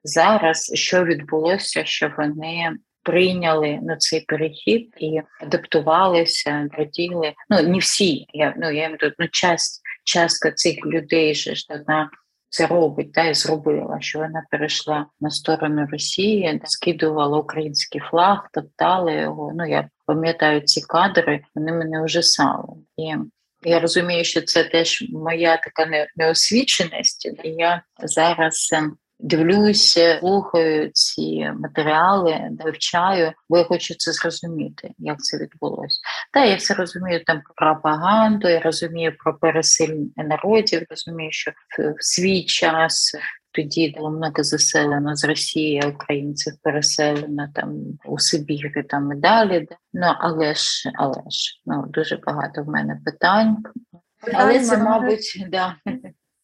[0.04, 2.70] зараз що відбулося, що вони
[3.02, 7.32] прийняли на цей перехід і адаптувалися, раділи.
[7.50, 12.10] Ну не всі, я ну я тут ну часть, частка цих людей же ж вона
[12.48, 19.14] це робить та й зробила, що вона перейшла на сторону Росії, скидувала український флаг, топтали
[19.14, 19.52] його.
[19.54, 22.68] Ну я пам'ятаю ці кадри, вони мене ужасали.
[22.96, 23.14] І
[23.64, 27.26] я розумію, що це теж моя така неосвіченість.
[27.44, 35.18] І я зараз ем, дивлюся, слухаю ці матеріали, вивчаю, бо я хочу це зрозуміти, як
[35.18, 36.00] це відбулося.
[36.32, 42.04] Та я все розумію там про пропаганду, я розумію про переселення народів, розумію, що в
[42.04, 43.16] свій час
[43.52, 49.68] тоді много заселено з Росії українців переселено там у Сибірі там і далі.
[49.92, 53.56] Ну але ж, але ж ну дуже багато в мене питань.
[54.34, 55.76] Але це, мабуть, да.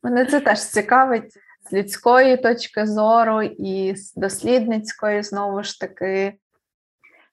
[0.02, 1.32] Мене це теж цікавить
[1.70, 6.34] з людської точки зору і з дослідницької знову ж таки.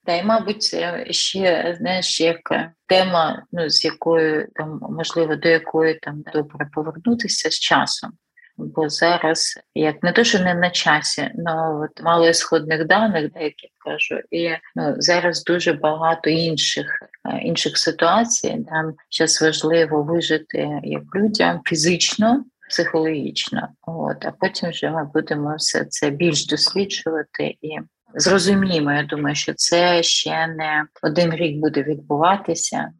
[0.05, 0.75] Та й, мабуть,
[1.09, 2.39] ще знаєш, як
[2.87, 8.11] тема, ну з якою там можливо до якої там добре повернутися з часом
[8.57, 13.69] бо зараз як не то, що не на часі, але от мало ісходних даних, деяких
[13.85, 16.85] кажу, і ну зараз дуже багато інших
[17.25, 18.65] е, інших ситуацій.
[18.69, 22.45] Там зараз важливо вижити як людям фізично.
[22.69, 27.80] Психологічно, от а потім вже ми будемо все це більш досліджувати і
[28.15, 28.91] зрозуміємо.
[28.91, 32.91] Я думаю, що це ще не один рік буде відбуватися.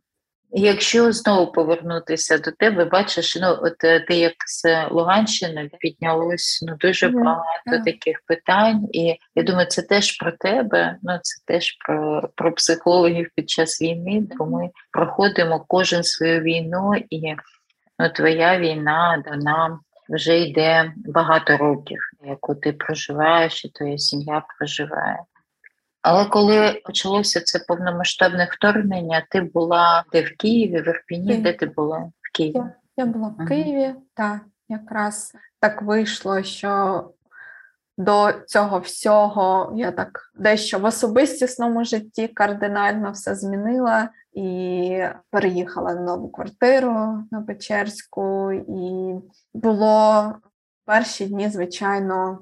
[0.58, 6.76] Якщо знову повернутися до тебе, бачиш, ну от е, ти як з Луганщини піднялось ну
[6.80, 10.98] дуже багато таких питань, і я думаю, це теж про тебе.
[11.04, 16.92] Ну це теж про про психологів під час війни, бо ми проходимо кожен свою війну,
[17.10, 17.36] і
[18.00, 19.80] ну, твоя війна дана
[20.10, 25.20] вже йде багато років, яку ти проживаєш, і твоя сім'я проживає.
[26.02, 31.66] Але коли почалося це повномасштабне вторгнення, ти була де в Києві, в Ірпіні, де ти
[31.66, 32.56] була в Києві?
[32.56, 37.04] Я, я була в Києві, так якраз так вийшло, що
[37.98, 46.02] до цього всього я так дещо в особистісному житті кардинально все змінила і переїхала на
[46.02, 49.16] нову квартиру на Печерську, і
[49.54, 50.34] було
[50.86, 52.40] перші дні, звичайно,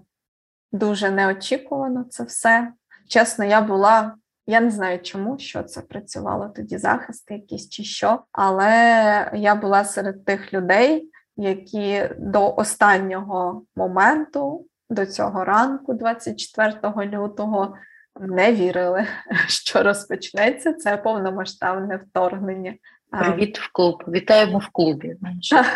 [0.71, 2.73] дуже неочікувано це все.
[3.07, 4.15] Чесно, я була.
[4.47, 9.83] Я не знаю, чому що це працювало тоді захисти, якісь чи що, але я була
[9.83, 17.75] серед тих людей, які до останнього моменту, до цього ранку, 24 лютого,
[18.19, 19.05] не вірили,
[19.47, 22.73] що розпочнеться це повномасштабне вторгнення.
[23.19, 24.03] Привіт в клуб.
[24.07, 25.15] Вітаємо в клубі.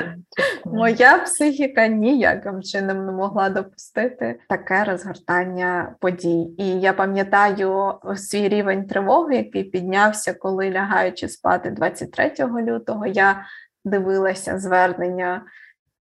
[0.65, 6.47] Моя психіка ніяким чином не могла допустити таке розгортання подій.
[6.57, 13.45] І я пам'ятаю свій рівень тривоги, який піднявся, коли лягаючи спати 23 лютого, я
[13.85, 15.41] дивилася звернення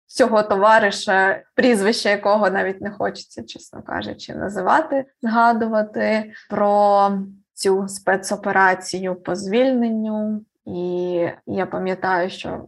[0.07, 7.11] цього товариша, прізвище якого навіть не хочеться, чесно кажучи, називати, згадувати про
[7.53, 10.45] цю спецоперацію по звільненню.
[10.65, 12.67] І я пам'ятаю, що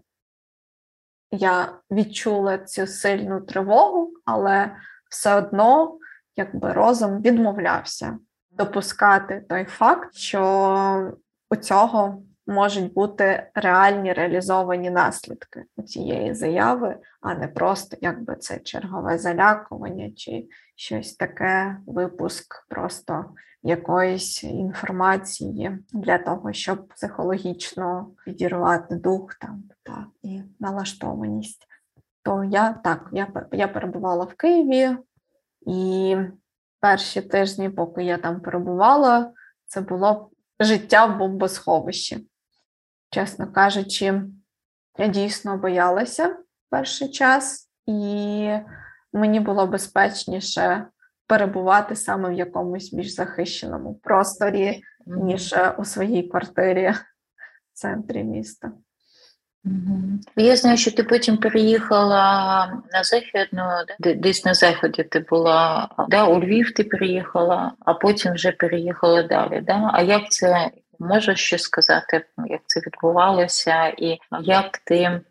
[1.31, 4.71] я відчула цю сильну тривогу, але
[5.09, 5.97] все одно
[6.35, 8.17] якби розум відмовлявся
[8.51, 11.13] допускати той факт, що
[11.49, 19.17] у цього можуть бути реальні реалізовані наслідки цієї заяви, а не просто якби це чергове
[19.17, 23.25] залякування чи щось таке, випуск просто
[23.63, 31.67] якоїсь інформації для того, щоб психологічно підірвати дух там та і налаштованість.
[32.23, 34.97] То я так, я я перебувала в Києві,
[35.67, 36.17] і
[36.79, 39.31] перші тижні, поки я там перебувала,
[39.65, 40.29] це було
[40.59, 42.27] життя в бомбосховищі.
[43.09, 44.21] Чесно кажучи,
[44.97, 46.37] я дійсно боялася
[46.69, 48.49] перший час, і
[49.13, 50.85] мені було безпечніше
[51.27, 56.97] перебувати саме в якомусь більш захищеному просторі, ніж у своїй квартирі в
[57.73, 58.71] центрі міста.
[60.35, 63.63] Я знаю, що ти потім переїхала на західну,
[63.99, 69.61] десь на заході ти була, да, у Львів ти приїхала, а потім вже переїхала далі.
[69.61, 69.89] Да?
[69.93, 75.21] А як це можеш ще сказати, як це відбувалося, і як ти е,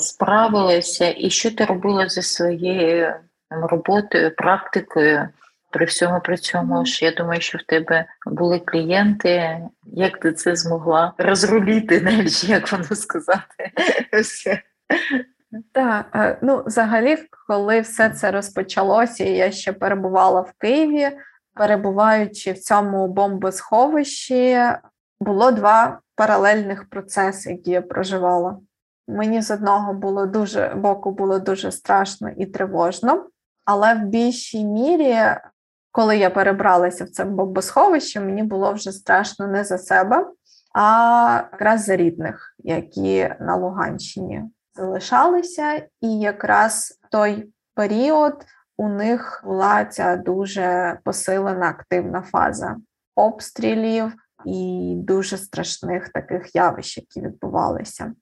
[0.00, 3.14] справилася, і що ти робила зі своєю
[3.50, 5.28] роботою, практикою?
[5.70, 9.58] При всьому при цьому ж я думаю, що в тебе були клієнти.
[9.84, 13.70] Як ти це змогла розруліти, навіть як воно сказати?
[15.72, 17.18] Так, е, ну взагалі,
[17.48, 21.10] коли все це розпочалося, і я ще перебувала в Києві,
[21.54, 24.58] перебуваючи в цьому бомбосховищі,
[25.20, 28.58] було два паралельних процеси, які я проживала.
[29.08, 33.26] Мені з одного було дуже боку було дуже страшно і тривожно,
[33.64, 35.16] але в більшій мірі
[35.96, 40.26] коли я перебралася в це бомбосховище, мені було вже страшно не за себе,
[40.74, 44.42] а якраз за рідних, які на Луганщині
[44.74, 45.86] залишалися.
[46.00, 48.44] І якраз той період
[48.76, 52.76] у них була ця дуже посилена активна фаза
[53.14, 54.12] обстрілів
[54.44, 58.12] і дуже страшних таких явищ, які відбувалися.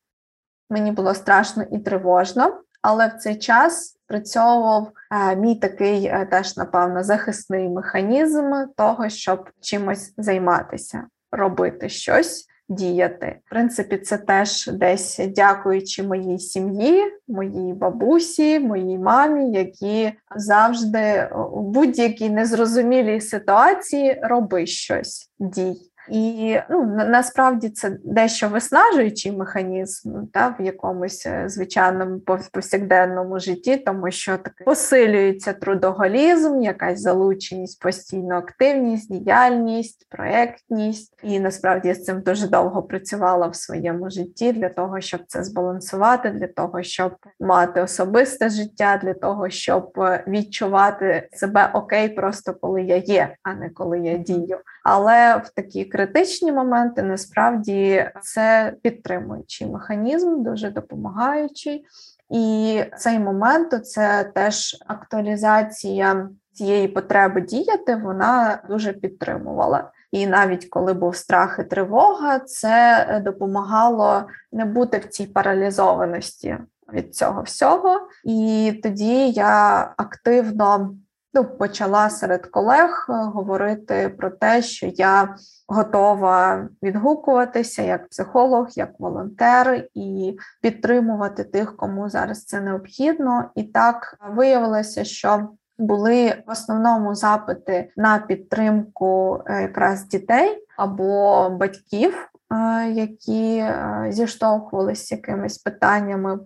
[0.71, 6.57] Мені було страшно і тривожно, але в цей час спрацьовував е, мій такий е, теж,
[6.57, 12.49] напевно, захисний механізм того, щоб чимось займатися, робити щось.
[12.69, 13.39] Діяти.
[13.47, 21.61] В принципі, це теж десь дякуючи моїй сім'ї, моїй бабусі, моїй мамі, які завжди у
[21.61, 25.77] будь-якій незрозумілій ситуації роби щось, дій.
[26.09, 32.21] І ну, насправді це дещо виснажуючий механізм та, в якомусь е, звичайному
[32.53, 41.15] повсякденному житті, тому що таки посилюється трудоголізм, якась залученість, постійна активність, діяльність, проєктність.
[41.23, 45.45] І насправді я з цим дуже довго працювала в своєму житті для того, щоб це
[45.45, 52.55] збалансувати, для того, щоб мати особисте життя, для того, щоб е, відчувати себе окей, просто
[52.55, 54.59] коли я є, а не коли я дію.
[54.85, 61.85] Але в такі критичні моменти насправді це підтримуючий механізм, дуже допомагаючий.
[62.31, 69.91] І цей момент це теж актуалізація цієї потреби діяти, вона дуже підтримувала.
[70.13, 74.23] І навіть коли був страх і тривога, це допомагало
[74.53, 76.57] не бути в цій паралізованості
[76.93, 78.09] від цього всього.
[78.25, 80.95] І тоді я активно
[81.35, 85.37] ну, почала серед колег е, говорити про те, що я
[85.69, 93.51] готова відгукуватися як психолог, як волонтер і підтримувати тих, кому зараз це необхідно.
[93.55, 102.31] І так виявилося, що були в основному запити на підтримку е, якраз дітей або батьків,
[102.53, 103.65] е, які
[104.09, 106.39] зіштовхувалися з якимись питаннями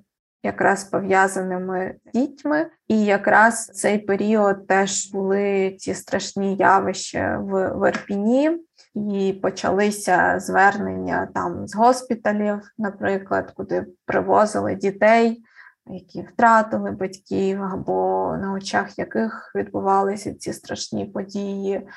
[0.42, 7.88] якраз пов'язаними з дітьми, і якраз цей період теж були ці страшні явища в, в
[7.88, 8.58] Ірпіні,
[8.94, 15.42] і почалися звернення там з госпіталів, наприклад, куди привозили дітей.
[15.90, 21.88] Які втратили батьків, або на очах яких відбувалися ці страшні події,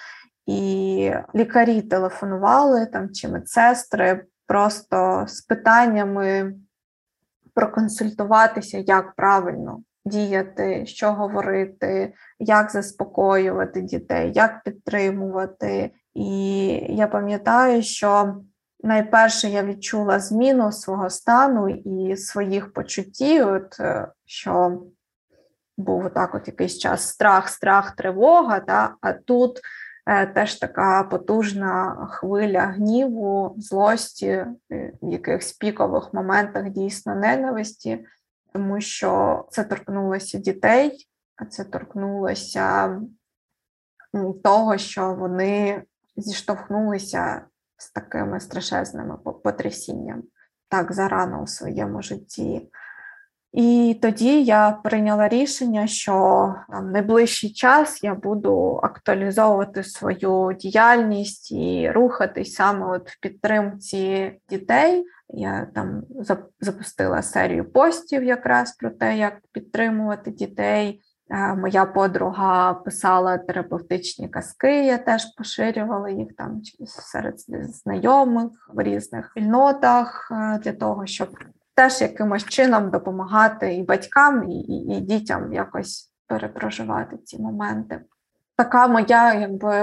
[0.45, 6.53] і лікарі телефонували там чи медсестри просто з питаннями
[7.53, 15.91] проконсультуватися, як правильно діяти, що говорити, як заспокоювати дітей, як підтримувати.
[16.13, 18.35] І я пам'ятаю, що
[18.83, 24.81] найперше я відчула зміну свого стану і своїх почуттів, от, е, що
[25.77, 29.61] був так от якийсь час страх, страх, тривога, та, а тут
[30.33, 34.55] теж така потужна хвиля гніву, злості, е,
[35.01, 38.05] в якихось пікових моментах дійсно ненависті,
[38.53, 42.99] тому що це торкнулося дітей, а це торкнулося
[44.43, 45.83] того, що вони
[46.17, 47.41] зіштовхнулися
[47.77, 50.23] з такими страшезними потрясіннями
[50.71, 52.69] так зарано у своєму житті.
[53.53, 61.91] І тоді я прийняла рішення, що там найближчий час я буду актуалізовувати свою діяльність і
[61.91, 65.05] рухатись саме от в підтримці дітей.
[65.29, 66.03] Я там
[66.59, 71.01] запустила серію постів якраз про те, як підтримувати дітей.
[71.57, 77.35] Моя подруга писала терапевтичні казки, я теж поширювала їх там серед
[77.69, 80.31] знайомих в різних спільнотах
[80.63, 81.29] для того, щоб
[81.75, 88.01] теж якимось чином допомагати і батькам, і, і, і дітям якось перепроживати ці моменти.
[88.55, 89.73] Така моя якби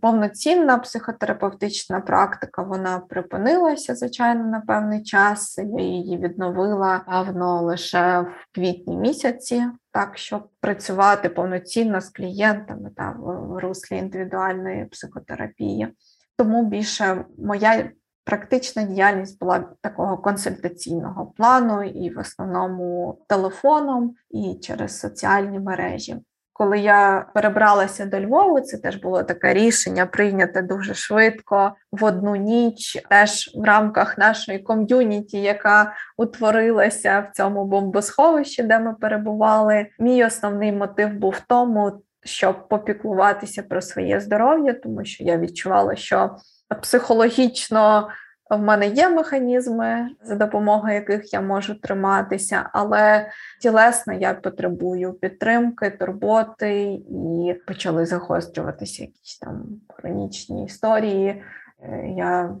[0.00, 5.58] повноцінна психотерапевтична практика вона припинилася, звичайно, на певний час.
[5.58, 13.10] Я її відновила певно лише в квітні місяці, так щоб працювати повноцінно з клієнтами та
[13.18, 15.88] в руслі індивідуальної психотерапії.
[16.36, 17.90] Тому більше моя
[18.30, 26.16] практична діяльність була такого консультаційного плану, і в основному телефоном, і через соціальні мережі.
[26.52, 32.36] Коли я перебралася до Львову, це теж було таке рішення прийняте дуже швидко в одну
[32.36, 39.86] ніч, теж в рамках нашої ком'юніті, яка утворилася в цьому бомбосховищі, де ми перебували.
[39.98, 41.92] Мій основний мотив був в тому,
[42.24, 46.36] щоб попіклуватися про своє здоров'я, тому що я відчувала, що
[46.82, 48.08] психологічно
[48.50, 55.90] в мене є механізми, за допомогою яких я можу триматися, але тілесно я потребую підтримки,
[55.90, 61.42] турботи і почали загострюватися якісь там хронічні історії.
[61.82, 62.56] Е, я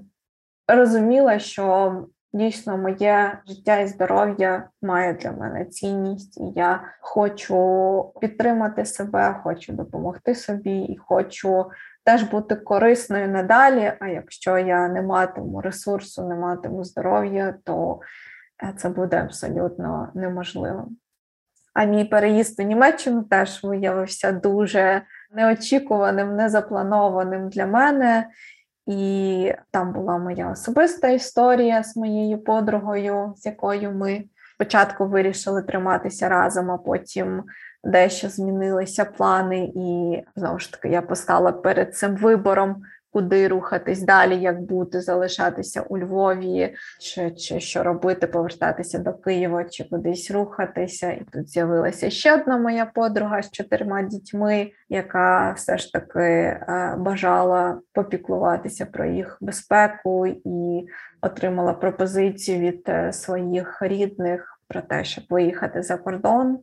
[0.68, 1.94] розуміла, що
[2.32, 9.72] дійсно моє життя і здоров'я має для мене цінність, і я хочу підтримати себе, хочу
[9.72, 11.66] допомогти собі і хочу
[12.04, 13.92] теж бути корисною надалі.
[14.00, 18.00] А якщо я не матиму ресурсу, не матиму здоров'я, то
[18.62, 20.96] е, це буде абсолютно неможливим.
[21.74, 28.26] А мій переїзд у Німеччину теж виявився дуже неочікуваним, незапланованим для мене.
[28.86, 34.24] І там була моя особиста історія з моєю подругою, з якою ми
[34.54, 37.42] спочатку вирішили триматися разом, а потім
[37.84, 42.82] дещо змінилися плани, і знову ж таки я постала перед цим вибором.
[43.12, 49.64] Куди рухатись далі, як бути, залишатися у Львові, чи чи що робити, повертатися до Києва,
[49.64, 51.12] чи кудись рухатися.
[51.12, 56.94] І тут з'явилася ще одна моя подруга з чотирма дітьми, яка все ж таки е,
[56.98, 60.86] бажала попіклуватися про їх безпеку і
[61.22, 66.58] отримала пропозицію від е, своїх рідних про те, щоб виїхати за кордон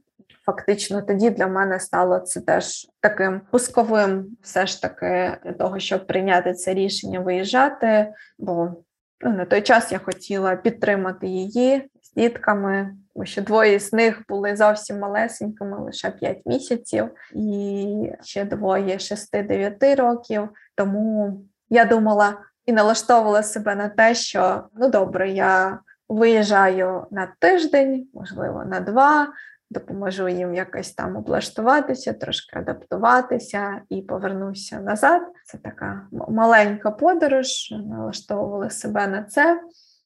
[0.46, 6.08] фактично тоді для мене стало це теж таким пусковим, все ж таки для того, щоб
[6.08, 8.14] прийняти це рішення виїжджати.
[8.40, 8.74] Бо
[9.22, 12.96] ну, на той час я хотіла підтримати її з дітками.
[13.16, 19.96] Бо ще двоє з них були зовсім малесенькими, лише 5 місяців, і ще двоє 6-9
[19.96, 20.50] років.
[20.76, 28.08] Тому я думала і налаштовувала себе на те, що ну добре, я виїжджаю на тиждень,
[28.14, 29.28] можливо, на два
[29.70, 35.22] допоможу їм якось там облаштуватися, трошки адаптуватися і повернуся назад.
[35.46, 39.62] Це така маленька подорож, налаштовували себе на це,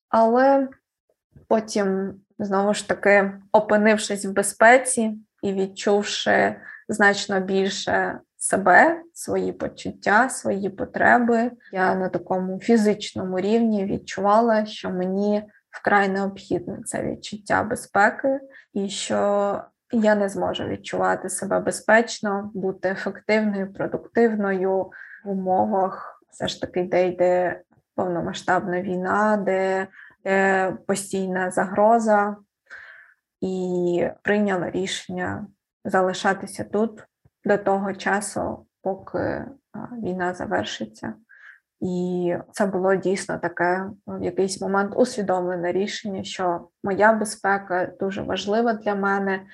[0.10, 0.68] але
[1.48, 6.56] потім, знову ж таки, опинившись в безпеці і відчувши
[6.90, 15.44] значно більше себе, свої почуття, свої потреби, я на такому фізичному рівні відчувала, що мені
[15.72, 18.40] вкрай необхідне це відчуття безпеки,
[18.74, 19.62] і що
[19.92, 24.92] я не зможу відчувати себе безпечно, бути ефективною, продуктивною
[25.24, 27.62] в умовах, все ж таки, де йде
[27.96, 29.88] повномасштабна війна, де,
[30.24, 32.36] де постійна загроза,
[33.42, 35.48] і прийняла рішення
[35.86, 37.04] залишатися тут
[37.46, 39.46] до того часу, поки
[40.04, 41.14] війна завершиться.
[41.82, 48.74] І це було дійсно таке в якийсь момент усвідомлене рішення, що моя безпека дуже важлива
[48.74, 49.46] для мене,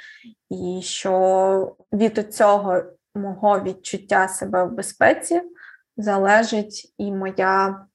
[0.50, 2.82] і що від цього
[3.16, 5.42] мого відчуття себе в безпеці
[5.98, 7.86] залежить і моя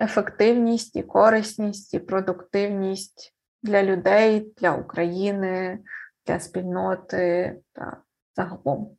[0.00, 5.78] ефективність, і корисність, і продуктивність для людей, для України,
[6.26, 7.96] для спільноти та
[8.36, 8.96] загалом.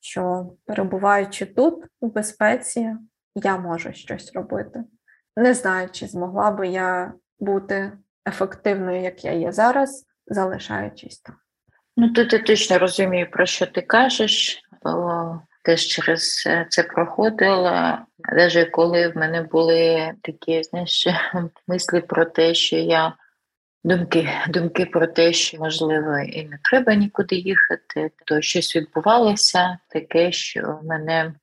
[0.00, 2.96] Що перебуваючи тут у безпеці,
[3.44, 4.84] я можу щось робити.
[5.36, 7.92] Не знаю, чи змогла би я бути
[8.28, 11.36] ефективною, як я є зараз, залишаючись там.
[11.96, 18.06] Ну, тут я точно розумію, про що ти кажеш, бо теж через це проходила.
[18.32, 21.06] Навіть коли в мене були такі знаєш,
[21.66, 23.14] мислі про те, що я
[23.84, 30.32] думки, думки про те, що можливо і не треба нікуди їхати, то щось відбувалося таке,
[30.32, 31.34] що мене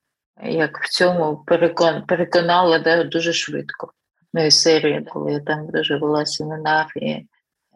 [0.42, 3.92] як в цьому перекон, переконала да, дуже швидко.
[4.34, 7.26] Ну і серія, коли я там дуже була семінар і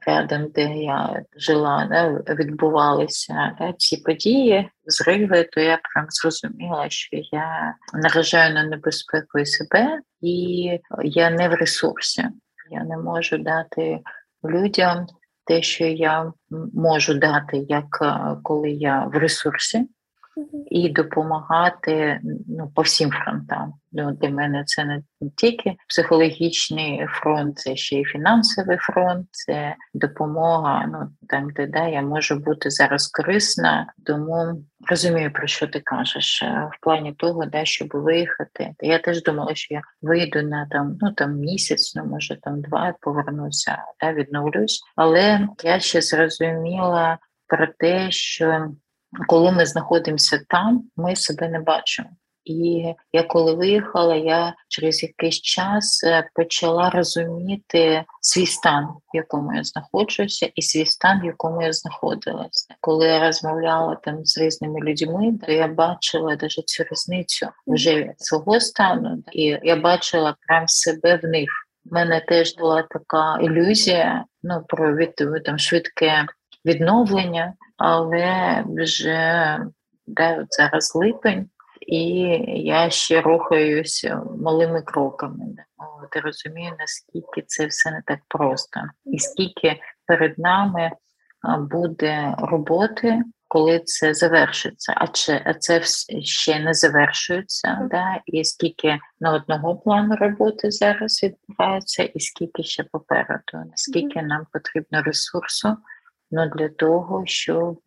[0.06, 7.08] рядом, де я жила, да, відбувалися да, ці події, зриви, то я прям зрозуміла, що
[7.12, 12.24] я наражаю на небезпеку і себе, і я не в ресурсі.
[12.70, 14.00] Я не можу дати
[14.44, 15.06] людям
[15.44, 16.32] те, що я
[16.74, 17.86] можу дати, як
[18.42, 19.86] коли я в ресурсі
[20.70, 23.74] і допомагати ну, по всім фронтам.
[23.92, 25.02] Ну, Для мене це не
[25.36, 30.86] тільки психологічний фронт, це ще й фінансовий фронт, це допомога.
[30.86, 36.42] Ну там, де да, я можу бути зараз корисна, тому розумію, про що ти кажеш
[36.42, 38.74] в плані того, да, щоб виїхати.
[38.80, 42.94] Я теж думала, що я вийду на там, ну там місяць, ну може там два
[43.00, 44.80] повернуся, да, відновлюсь.
[44.96, 48.70] Але я ще зрозуміла про те, що
[49.26, 52.10] коли ми знаходимося там, ми себе не бачимо.
[52.44, 59.54] І я коли виїхала, я через якийсь час е, почала розуміти свій стан, в якому
[59.54, 62.74] я знаходжуся, і свій стан, в якому я знаходилася.
[62.80, 68.60] Коли я розмовляла там з різними людьми, то я бачила навіть цю різницю вже свого
[68.60, 71.50] стану, і я бачила прям себе в них.
[71.90, 76.26] У мене теж була така ілюзія, ну про від там швидке
[76.64, 79.58] відновлення але вже
[80.06, 81.48] де от зараз липень,
[81.80, 82.02] і
[82.64, 85.44] я ще рухаюся малими кроками.
[85.76, 90.90] От, я розумію, наскільки це все не так просто, і скільки перед нами
[91.58, 93.22] буде роботи.
[93.52, 95.82] Коли це завершиться, а чи а це
[96.22, 98.20] ще не завершується, да?
[98.26, 105.02] і скільки на одного плану роботи зараз відбувається, і скільки ще попереду, наскільки нам потрібно
[105.02, 105.76] ресурсу
[106.30, 107.80] ну, для того, щоб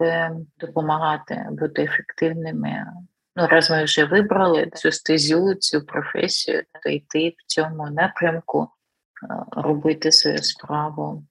[0.60, 2.86] допомагати бути ефективними.
[3.36, 8.70] Ну, раз ми вже вибрали цю стезю, цю професію, то йти в цьому напрямку,
[9.52, 11.24] робити свою справу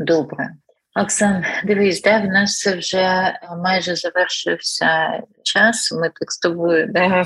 [0.00, 0.54] добре.
[0.94, 5.92] Оксан, дивись, да, в нас вже майже завершився час.
[5.92, 7.24] Ми так з тобою да,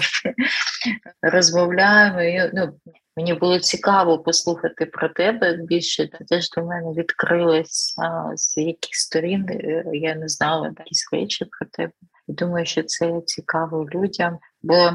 [1.23, 2.23] розмовляємо.
[2.23, 2.81] І, ну,
[3.17, 6.09] Мені було цікаво послухати про тебе більше.
[6.29, 9.47] Теж до мене відкрилися з яких сторін.
[9.51, 11.93] Е, я не знала якісь речі про тебе.
[12.29, 14.91] І думаю, що це цікаво людям, бо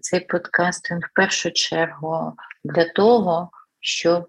[0.00, 2.32] цей подкаст він в першу чергу
[2.64, 3.50] для того,
[3.80, 4.26] щоб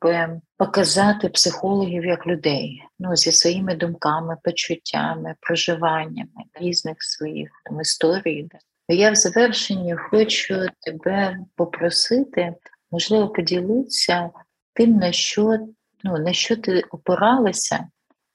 [0.57, 8.47] показати психологів як людей, ну зі своїми думками, почуттями, проживаннями різних своїх там, історій.
[8.87, 12.55] Я в завершенні хочу тебе попросити
[12.95, 14.29] можливо, поділитися
[14.73, 15.57] тим, на що
[16.03, 17.87] ну, на що ти опиралася,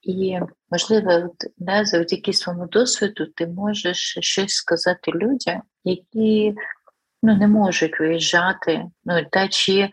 [0.02, 0.38] і,
[0.70, 6.54] можливо, от, да, завдяки своєму досвіду ти можеш щось сказати людям, які
[7.22, 9.90] ну, не можуть виїжджати, ну, та чи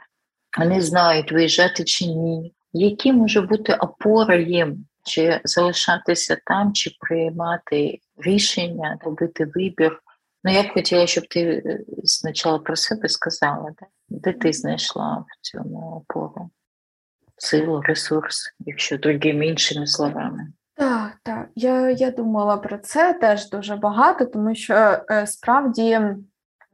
[0.60, 8.00] не знають, виїжджати чи ні, які може бути опора їм, чи залишатися там, чи приймати
[8.18, 10.00] рішення, робити вибір.
[10.48, 13.88] Ну, я б хотіла, щоб ти е, спочатку про себе сказала, да?
[14.10, 16.50] де ти знайшла в цьому опору
[17.38, 20.48] силу, ресурс, якщо другими іншими словами.
[20.76, 21.50] Так, так.
[21.56, 26.00] Я я думала про це теж дуже багато, тому що е, справді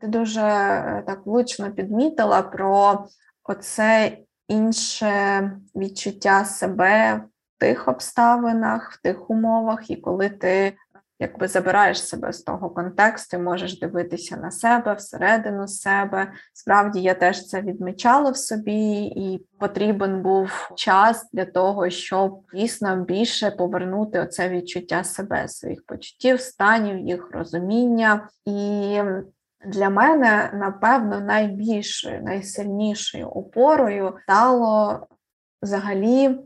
[0.02, 3.06] ти дуже е, так влучно підмітила про
[3.44, 4.18] оце
[4.48, 10.74] інше відчуття себе в тих обставинах, в тих умовах, і коли ти
[11.20, 16.32] якби забираєш себе з того контексту, можеш дивитися на себе, всередину себе.
[16.54, 22.96] Справді я теж це відмічала в собі, і потрібен був час для того, щоб дійсно
[22.96, 28.30] більше повернути оце відчуття себе, своїх почуттів, станів, їх розуміння.
[28.46, 29.00] І
[29.66, 35.00] для мене, напевно, найбільшою, найсильнішою опорою стало
[35.62, 36.40] взагалі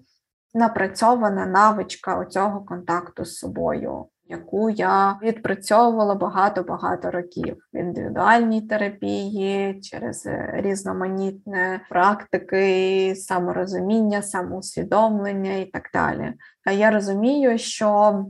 [0.53, 10.25] напрацьована навичка оцього контакту з собою яку я відпрацьовувала багато-багато років в індивідуальній терапії через
[10.25, 16.33] е, різноманітні практики, саморозуміння, самоусвідомлення і так далі.
[16.65, 18.25] А я розумію, що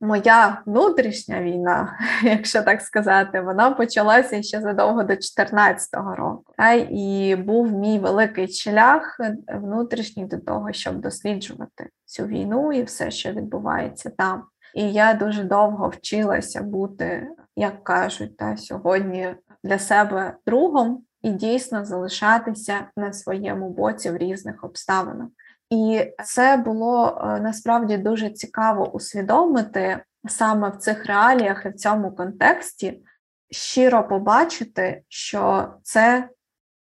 [0.00, 6.52] моя внутрішня війна, якщо так сказати, вона почалася ще задовго до 2014 року.
[6.56, 9.20] Та, І був мій великий шлях
[9.54, 14.42] внутрішній до того, щоб досліджувати цю війну і все, що відбувається там.
[14.76, 21.84] І я дуже довго вчилася бути, як кажуть, та сьогодні для себе другом і дійсно
[21.84, 25.28] залишатися на своєму боці в різних обставинах.
[25.70, 32.12] І це було е, насправді дуже цікаво усвідомити саме в цих реаліях і в цьому
[32.12, 33.02] контексті,
[33.50, 36.28] щиро побачити, що це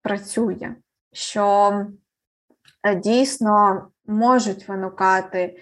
[0.02, 0.76] працює,
[1.12, 1.74] що
[2.84, 5.58] е, дійсно можуть виникати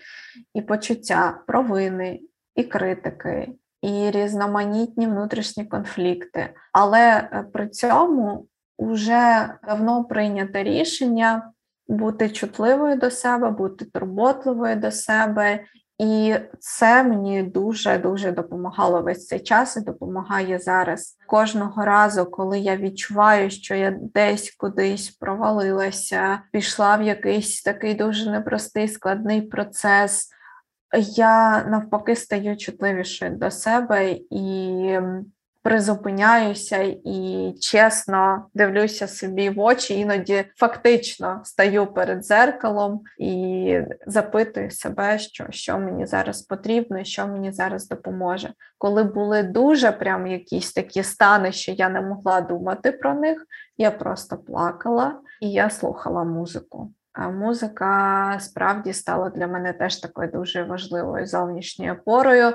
[0.53, 2.19] і почуття провини,
[2.55, 3.49] і критики,
[3.81, 6.49] і різноманітні внутрішні конфлікти.
[6.73, 8.47] Але е, при цьому
[8.79, 11.51] вже давно прийнято рішення
[11.87, 15.63] бути чутливою до себе, бути турботливою до себе.
[16.02, 21.18] І це мені дуже дуже допомагало весь цей час і допомагає зараз.
[21.28, 28.32] Кожного разу, коли я відчуваю, що я десь кудись провалилася, пішла в якийсь такий дуже
[28.32, 30.30] непростий складний процес,
[31.16, 34.99] я навпаки стаю чутливішою до себе і
[35.64, 45.20] призупиняюся і чесно дивлюся собі в очі, іноді фактично стаю перед зеркалом і запитую себе,
[45.20, 48.53] що що мені зараз потрібно, і що мені зараз допоможе.
[48.78, 53.45] Коли були дуже прям якісь такі стани, що я не могла думати про них,
[53.78, 56.91] я просто плакала і я слухала музику.
[57.14, 62.53] А музика справді стала для мене теж такою дуже важливою зовнішньою опорою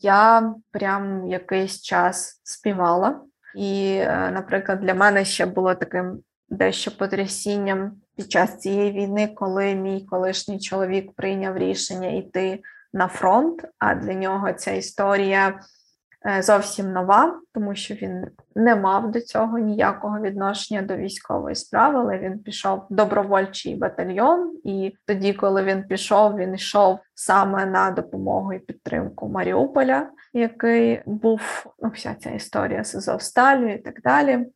[0.00, 3.20] я прям якийсь час співала.
[3.56, 9.74] І, е, наприклад, для мене ще було таким дещо потрясінням під час цієї війни, коли
[9.74, 12.60] мій колишній чоловік прийняв рішення йти
[12.92, 13.64] на фронт.
[13.78, 15.60] А для нього ця історія
[16.40, 22.18] зовсім нова, тому що він не мав до цього ніякого відношення до військової справи, але
[22.18, 28.52] він пішов в добровольчий батальйон, і тоді, коли він пішов, він йшов саме на допомогу
[28.52, 34.46] і підтримку Маріуполя, який був ну, вся ця історія з Азовсталю і так далі.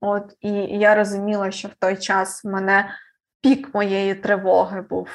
[0.00, 2.90] От і я розуміла, що в той час мене
[3.40, 5.08] пік моєї тривоги був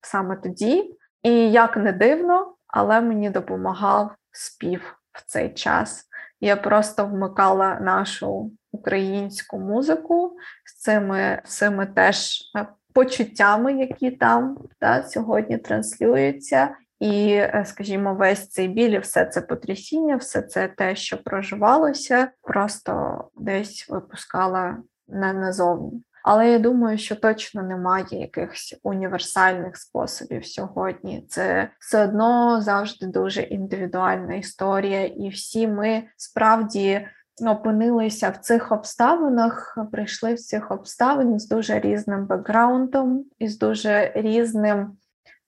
[0.00, 6.08] саме тоді, і як не дивно, але мені допомагав спів в цей час.
[6.40, 15.02] Я просто вмикала нашу українську музику з цими всіми теж е, почуттями, які там та,
[15.02, 16.76] сьогодні транслюються.
[17.00, 22.30] І, е, скажімо, весь цей біль, і все це потрясіння, все це те, що проживалося,
[22.42, 24.76] просто десь випускала
[25.08, 26.02] не назовні.
[26.24, 31.26] Але я думаю, що точно немає якихось універсальних способів сьогодні.
[31.28, 37.06] Це все одно завжди дуже індивідуальна історія, і всі ми справді
[37.46, 44.12] опинилися в цих обставинах, прийшли в цих обставин з дуже різним бекграундом і з дуже
[44.14, 44.96] різним.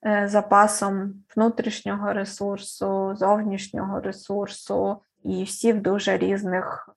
[0.07, 6.89] Е, запасом внутрішнього ресурсу, зовнішнього ресурсу, і всі в дуже різних,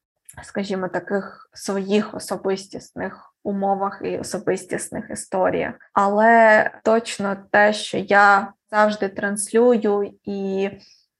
[0.42, 5.74] скажімо, таких своїх особистісних умовах і особистісних історіях.
[5.92, 10.70] Але точно те, що я завжди транслюю і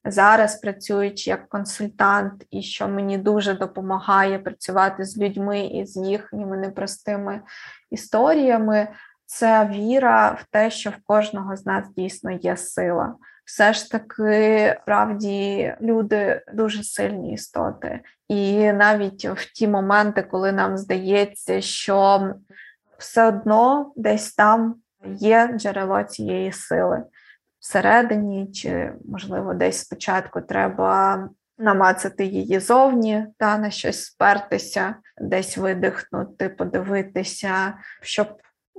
[0.04, 6.56] зараз працюючи як консультант, і що мені дуже допомагає працювати з людьми і з їхніми
[6.56, 7.40] непростими
[7.90, 8.88] історіями.
[9.26, 13.14] Це віра в те, що в кожного з нас дійсно є сила.
[13.48, 20.78] Все ж таки, правді, люди дуже сильні істоти, і навіть в ті моменти, коли нам
[20.78, 22.30] здається, що
[22.98, 24.74] все одно десь там
[25.04, 27.02] є джерело цієї сили.
[27.60, 31.28] Всередині, чи, можливо, десь спочатку треба
[31.58, 38.28] намацати її зовні, та на щось спертися, десь видихнути, подивитися, щоб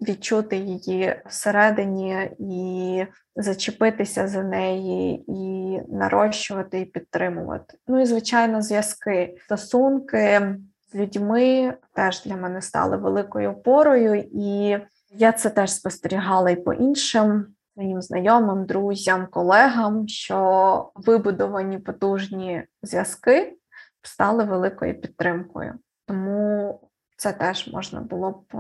[0.02, 7.78] відчути її всередині і зачепитися за неї, і нарощувати і підтримувати.
[7.88, 10.56] Ну і звичайно, зв'язки, стосунки
[10.92, 14.78] з людьми теж для мене стали великою опорою, і
[15.10, 17.46] я це теж спостерігала і по іншим.
[17.74, 23.58] Своїм знайомим, друзям, колегам, що вибудовані потужні зв'язки
[24.02, 25.74] стали великою підтримкою.
[26.06, 26.80] Тому
[27.18, 28.54] це теж можна було б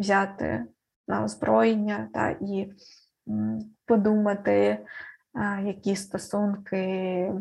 [0.00, 0.64] взяти
[1.08, 2.72] на озброєння та і
[3.86, 4.78] подумати,
[5.64, 7.32] які стосунки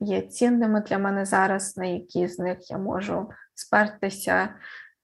[0.00, 4.54] є цінними для мене зараз, на які з них я можу спертися.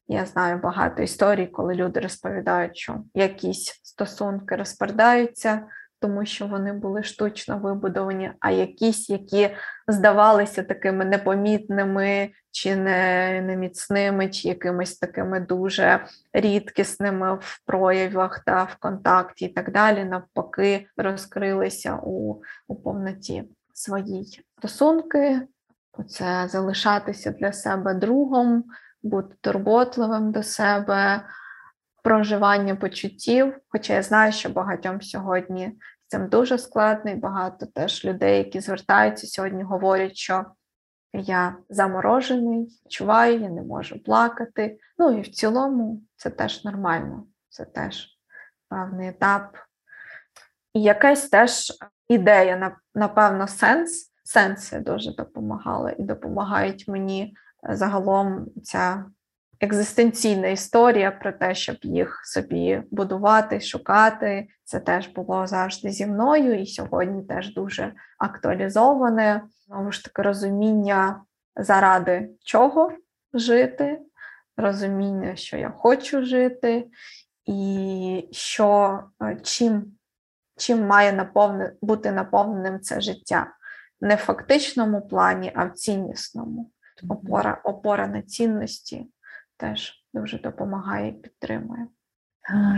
[0.09, 5.67] Я знаю багато історій, коли люди розповідають, що якісь стосунки розпадаються,
[6.01, 9.51] тому що вони були штучно вибудовані, а якісь, які
[9.89, 18.77] здавалися такими непомітними, чи не неміцними, чи якимись такими дуже рідкісними в проявах та в
[18.77, 23.45] контакті, і так далі, навпаки, розкрилися у, у повноті
[23.75, 25.43] своїй стосунки.
[26.09, 28.65] Це залишатися для себе другом,
[29.03, 31.23] бути турботливим до себе,
[32.07, 33.55] проживання почуттів.
[33.69, 35.73] Хоча я знаю, що багатьом сьогодні
[36.07, 40.45] з цим дуже складно, і багато теж людей, які звертаються сьогодні, говорять, що
[41.13, 44.79] я заморожений, чуваю, я не можу плакати.
[44.99, 48.09] Ну і в цілому це теж нормально, це теж
[48.69, 49.57] певний етап.
[50.75, 51.73] І якась теж
[52.09, 54.13] ідея, напевно, сенс.
[54.25, 59.05] Сенси дуже допомагали і допомагають мені загалом ця
[59.61, 64.49] екзистенційна історія про те, щоб їх собі будувати, шукати.
[64.65, 69.43] Це теж було завжди зі мною, і сьогодні теж дуже актуалізоване.
[69.67, 71.23] Знову ж таки, розуміння,
[71.57, 72.93] заради чого
[73.35, 73.99] жити,
[74.57, 76.87] розуміння, що я хочу жити,
[77.45, 79.97] і що е, чим
[80.59, 83.53] чим має наповне, бути наповненим це життя.
[84.01, 86.71] Не в фактичному плані, а в ціннісному.
[87.09, 89.07] Опора, опора на цінності
[89.57, 91.87] теж дуже допомагає і підтримує.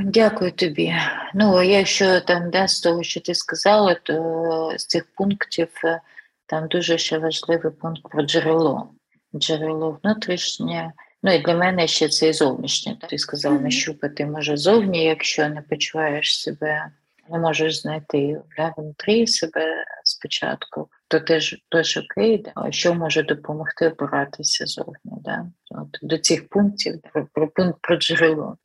[0.05, 0.95] Дякую тобі.
[1.35, 6.01] Ну, якщо там да, з того, що ти сказала, то з цих пунктів е,
[6.47, 8.91] там дуже ще важливий пункт про джерело.
[9.35, 10.93] Джерело внутрішнє.
[11.23, 12.97] Ну і для мене ще це і зовнішнє.
[13.09, 13.63] Ти сказала, mm-hmm.
[13.63, 16.91] нащупати може зовні, якщо не почуваєш себе,
[17.31, 18.41] не можеш знайти
[18.77, 22.73] внутрі себе спочатку то теж теж окей, да?
[22.73, 24.95] що може допомогти опиратися зовні.
[25.05, 25.47] Да?
[25.71, 28.57] От, До цих пунктів про, про пункт про джерело.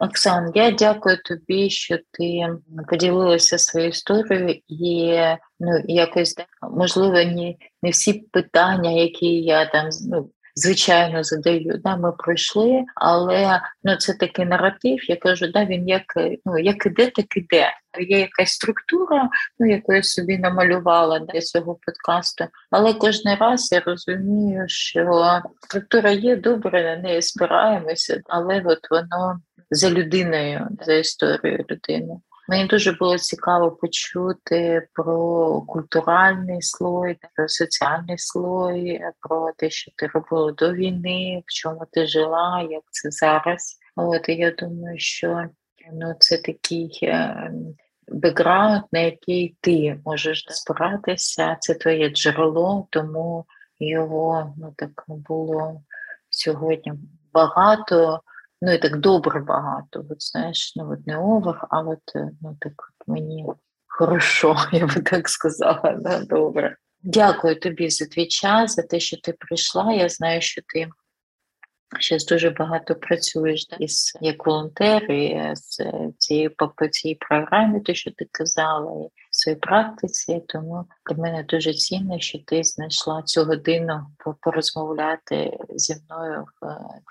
[0.00, 2.48] Оксан, я дякую тобі, що ти
[2.88, 5.18] поділилася своєю історією, і
[5.60, 6.34] ну якось
[6.70, 11.80] можливо, ні не всі питання, які я там ну, звичайно задаю.
[11.84, 15.10] Да, Ми пройшли, але ну це такий наратив.
[15.10, 16.04] Я кажу, да, він як
[16.44, 17.72] ну як іде, так іде.
[18.00, 19.28] Є якась структура,
[19.58, 22.44] ну яку я собі намалювала для цього подкасту.
[22.70, 29.40] Але кожен раз я розумію, що структура є добре, на неї спираємося, але от воно
[29.70, 32.16] за людиною, за історією людини.
[32.50, 40.06] Мені дуже було цікаво почути про культуральний слой, про соціальний слой, про те, що ти
[40.06, 43.78] робила до війни, в чому ти жила, як це зараз.
[43.96, 45.44] От я думаю, що
[45.92, 47.50] ну це такий е,
[48.08, 51.56] бекграунд, на який ти можеш спиратися.
[51.60, 53.44] Це твоє джерело, тому
[53.80, 55.82] його ну так було
[56.30, 56.92] сьогодні
[57.32, 58.20] багато.
[58.62, 60.04] Ну і так добре багато.
[60.10, 63.46] От знаєш, ну от не овер, а от е, ну так от мені
[63.86, 65.96] хорошо, я би так сказала.
[66.00, 66.76] Да, Добре.
[67.02, 69.92] Дякую тобі за твій час, за те, що ти прийшла.
[69.92, 70.88] Я знаю, що ти
[72.00, 75.80] Зараз дуже багато працюєш да, із як волонтер і з
[76.18, 79.10] цією по цій програмі, те, що ти казала, і
[79.48, 80.42] своїй практиці.
[80.48, 84.06] Тому для мене дуже цінно, що ти знайшла цю годину
[84.40, 86.46] порозмовляти зі мною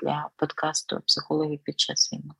[0.03, 2.31] для подкасту психології під час війни.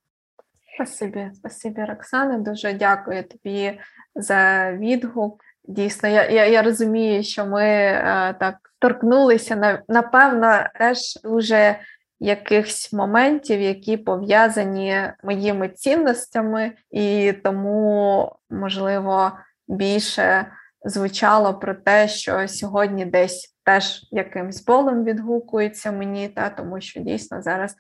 [0.76, 2.38] Спасибі, спасибі, Роксана.
[2.38, 3.80] Дуже дякую тобі
[4.16, 5.42] за відгук.
[5.64, 11.80] Дійсно, я я, я розумію, що ми е, так торкнулися на напевно, теж дуже
[12.20, 19.32] якихось моментів, які пов'язані моїми цінностями, і тому, можливо,
[19.68, 20.52] більше
[20.86, 27.42] звучало про те, що сьогодні десь теж якимсь болем відгукується мені, та тому що дійсно
[27.42, 27.76] зараз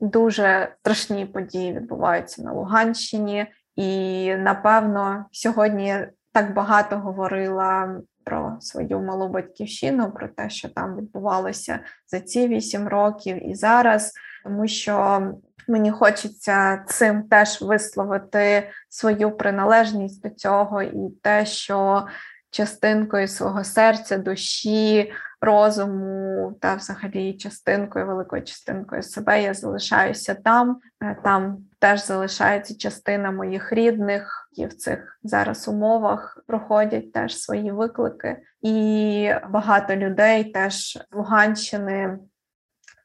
[0.00, 5.96] дуже страшні події відбуваються на Луганщині, і напевно сьогодні
[6.32, 12.88] так багато говорила про свою малу батьківщину, про те, що там відбувалося за ці вісім
[12.88, 14.12] років і зараз,
[14.46, 15.22] тому що
[15.68, 22.06] мені хочеться цим теж висловити свою приналежність до цього, і те, що
[22.50, 30.80] частинкою свого серця, душі, розуму та, взагалі, частинкою, великою частинкою себе я залишаюся там.
[31.02, 37.72] Е, там теж залишається частина моїх рідних, які в цих зараз умовах проходять теж свої
[37.72, 42.18] виклики, і багато людей теж з Луганщини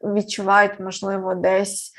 [0.03, 1.93] відчувають, можливо, десь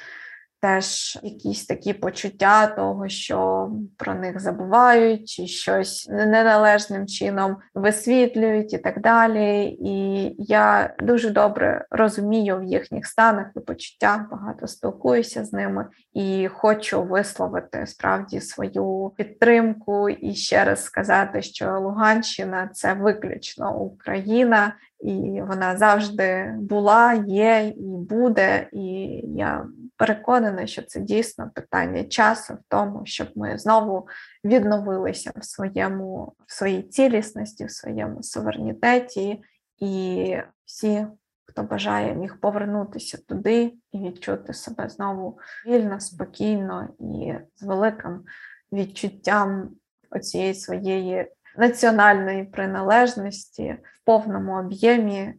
[0.62, 8.78] теж якісь такі почуття того, що про них забувають, чи щось неналежним чином висвітлюють і
[8.78, 9.64] так далі.
[9.80, 16.48] І я дуже добре розумію в їхніх станах і почуттях, багато спілкуюся з ними і
[16.53, 25.42] хочу висловити справді свою підтримку і ще раз сказати, що Луганщина це виключно Україна, і
[25.42, 28.68] вона завжди була, є і буде.
[28.72, 28.84] І
[29.24, 34.09] я переконана, що це дійсно питання часу в тому, щоб ми знову
[34.44, 39.42] відновилися в своєму в своїй цілісності, в своєму суверенітеті,
[39.78, 41.07] і всі,
[41.44, 48.24] хто бажає, міг повернутися туди і відчути себе знову вільно, спокійно і з великим
[48.72, 49.70] відчуттям
[50.11, 51.26] оцієї своєї
[51.57, 55.34] національної приналежності в повному об'ємі,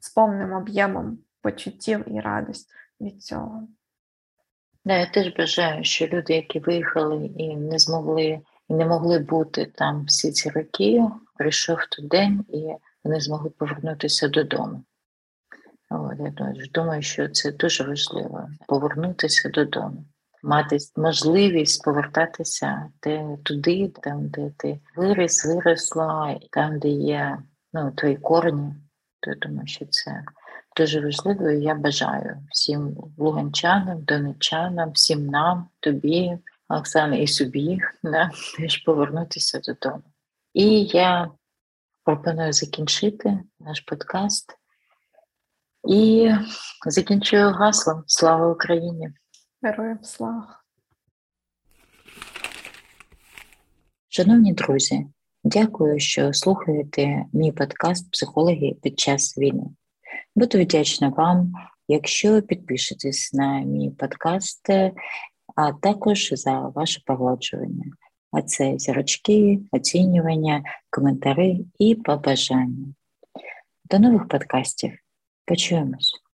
[0.00, 3.68] з повним об'ємом почуттів і радості від цього.
[4.84, 9.66] Да, я теж бажаю, що люди, які виїхали і не змогли і не могли бути
[9.74, 11.02] там всі ці роки,
[11.34, 14.84] прийшов той день і вони змогли повернутися додому.
[15.90, 20.04] От, Я думаю, що це дуже важливо повернутися додому,
[20.42, 27.38] мати можливість повертатися де, туди, там, де ти виріс, виросла, там, де є
[27.72, 28.74] ну, твої корні.
[29.20, 30.24] То я думаю, що це
[30.76, 31.50] дуже важливо.
[31.50, 39.58] і Я бажаю всім луганчанам, донечанам, всім нам, тобі, Оксана, і собі да, теж повернутися
[39.58, 40.02] додому.
[40.54, 41.30] І я
[42.04, 44.58] пропоную закінчити наш подкаст
[45.88, 46.32] і
[46.86, 49.12] закінчую гаслом Слава Україні!
[49.66, 50.60] Героям слава!
[54.08, 55.06] Шановні друзі,
[55.44, 59.64] дякую, що слухаєте мій подкаст Психологи під час війни.
[60.36, 61.52] Буду вдячна вам,
[61.88, 64.70] якщо підпишетесь на мій подкаст,
[65.56, 67.84] а також за ваше погоджування.
[68.32, 72.86] А це зірочки, оцінювання, коментари і побажання.
[73.90, 74.98] До нових подкастів.
[75.44, 76.22] Почуємось!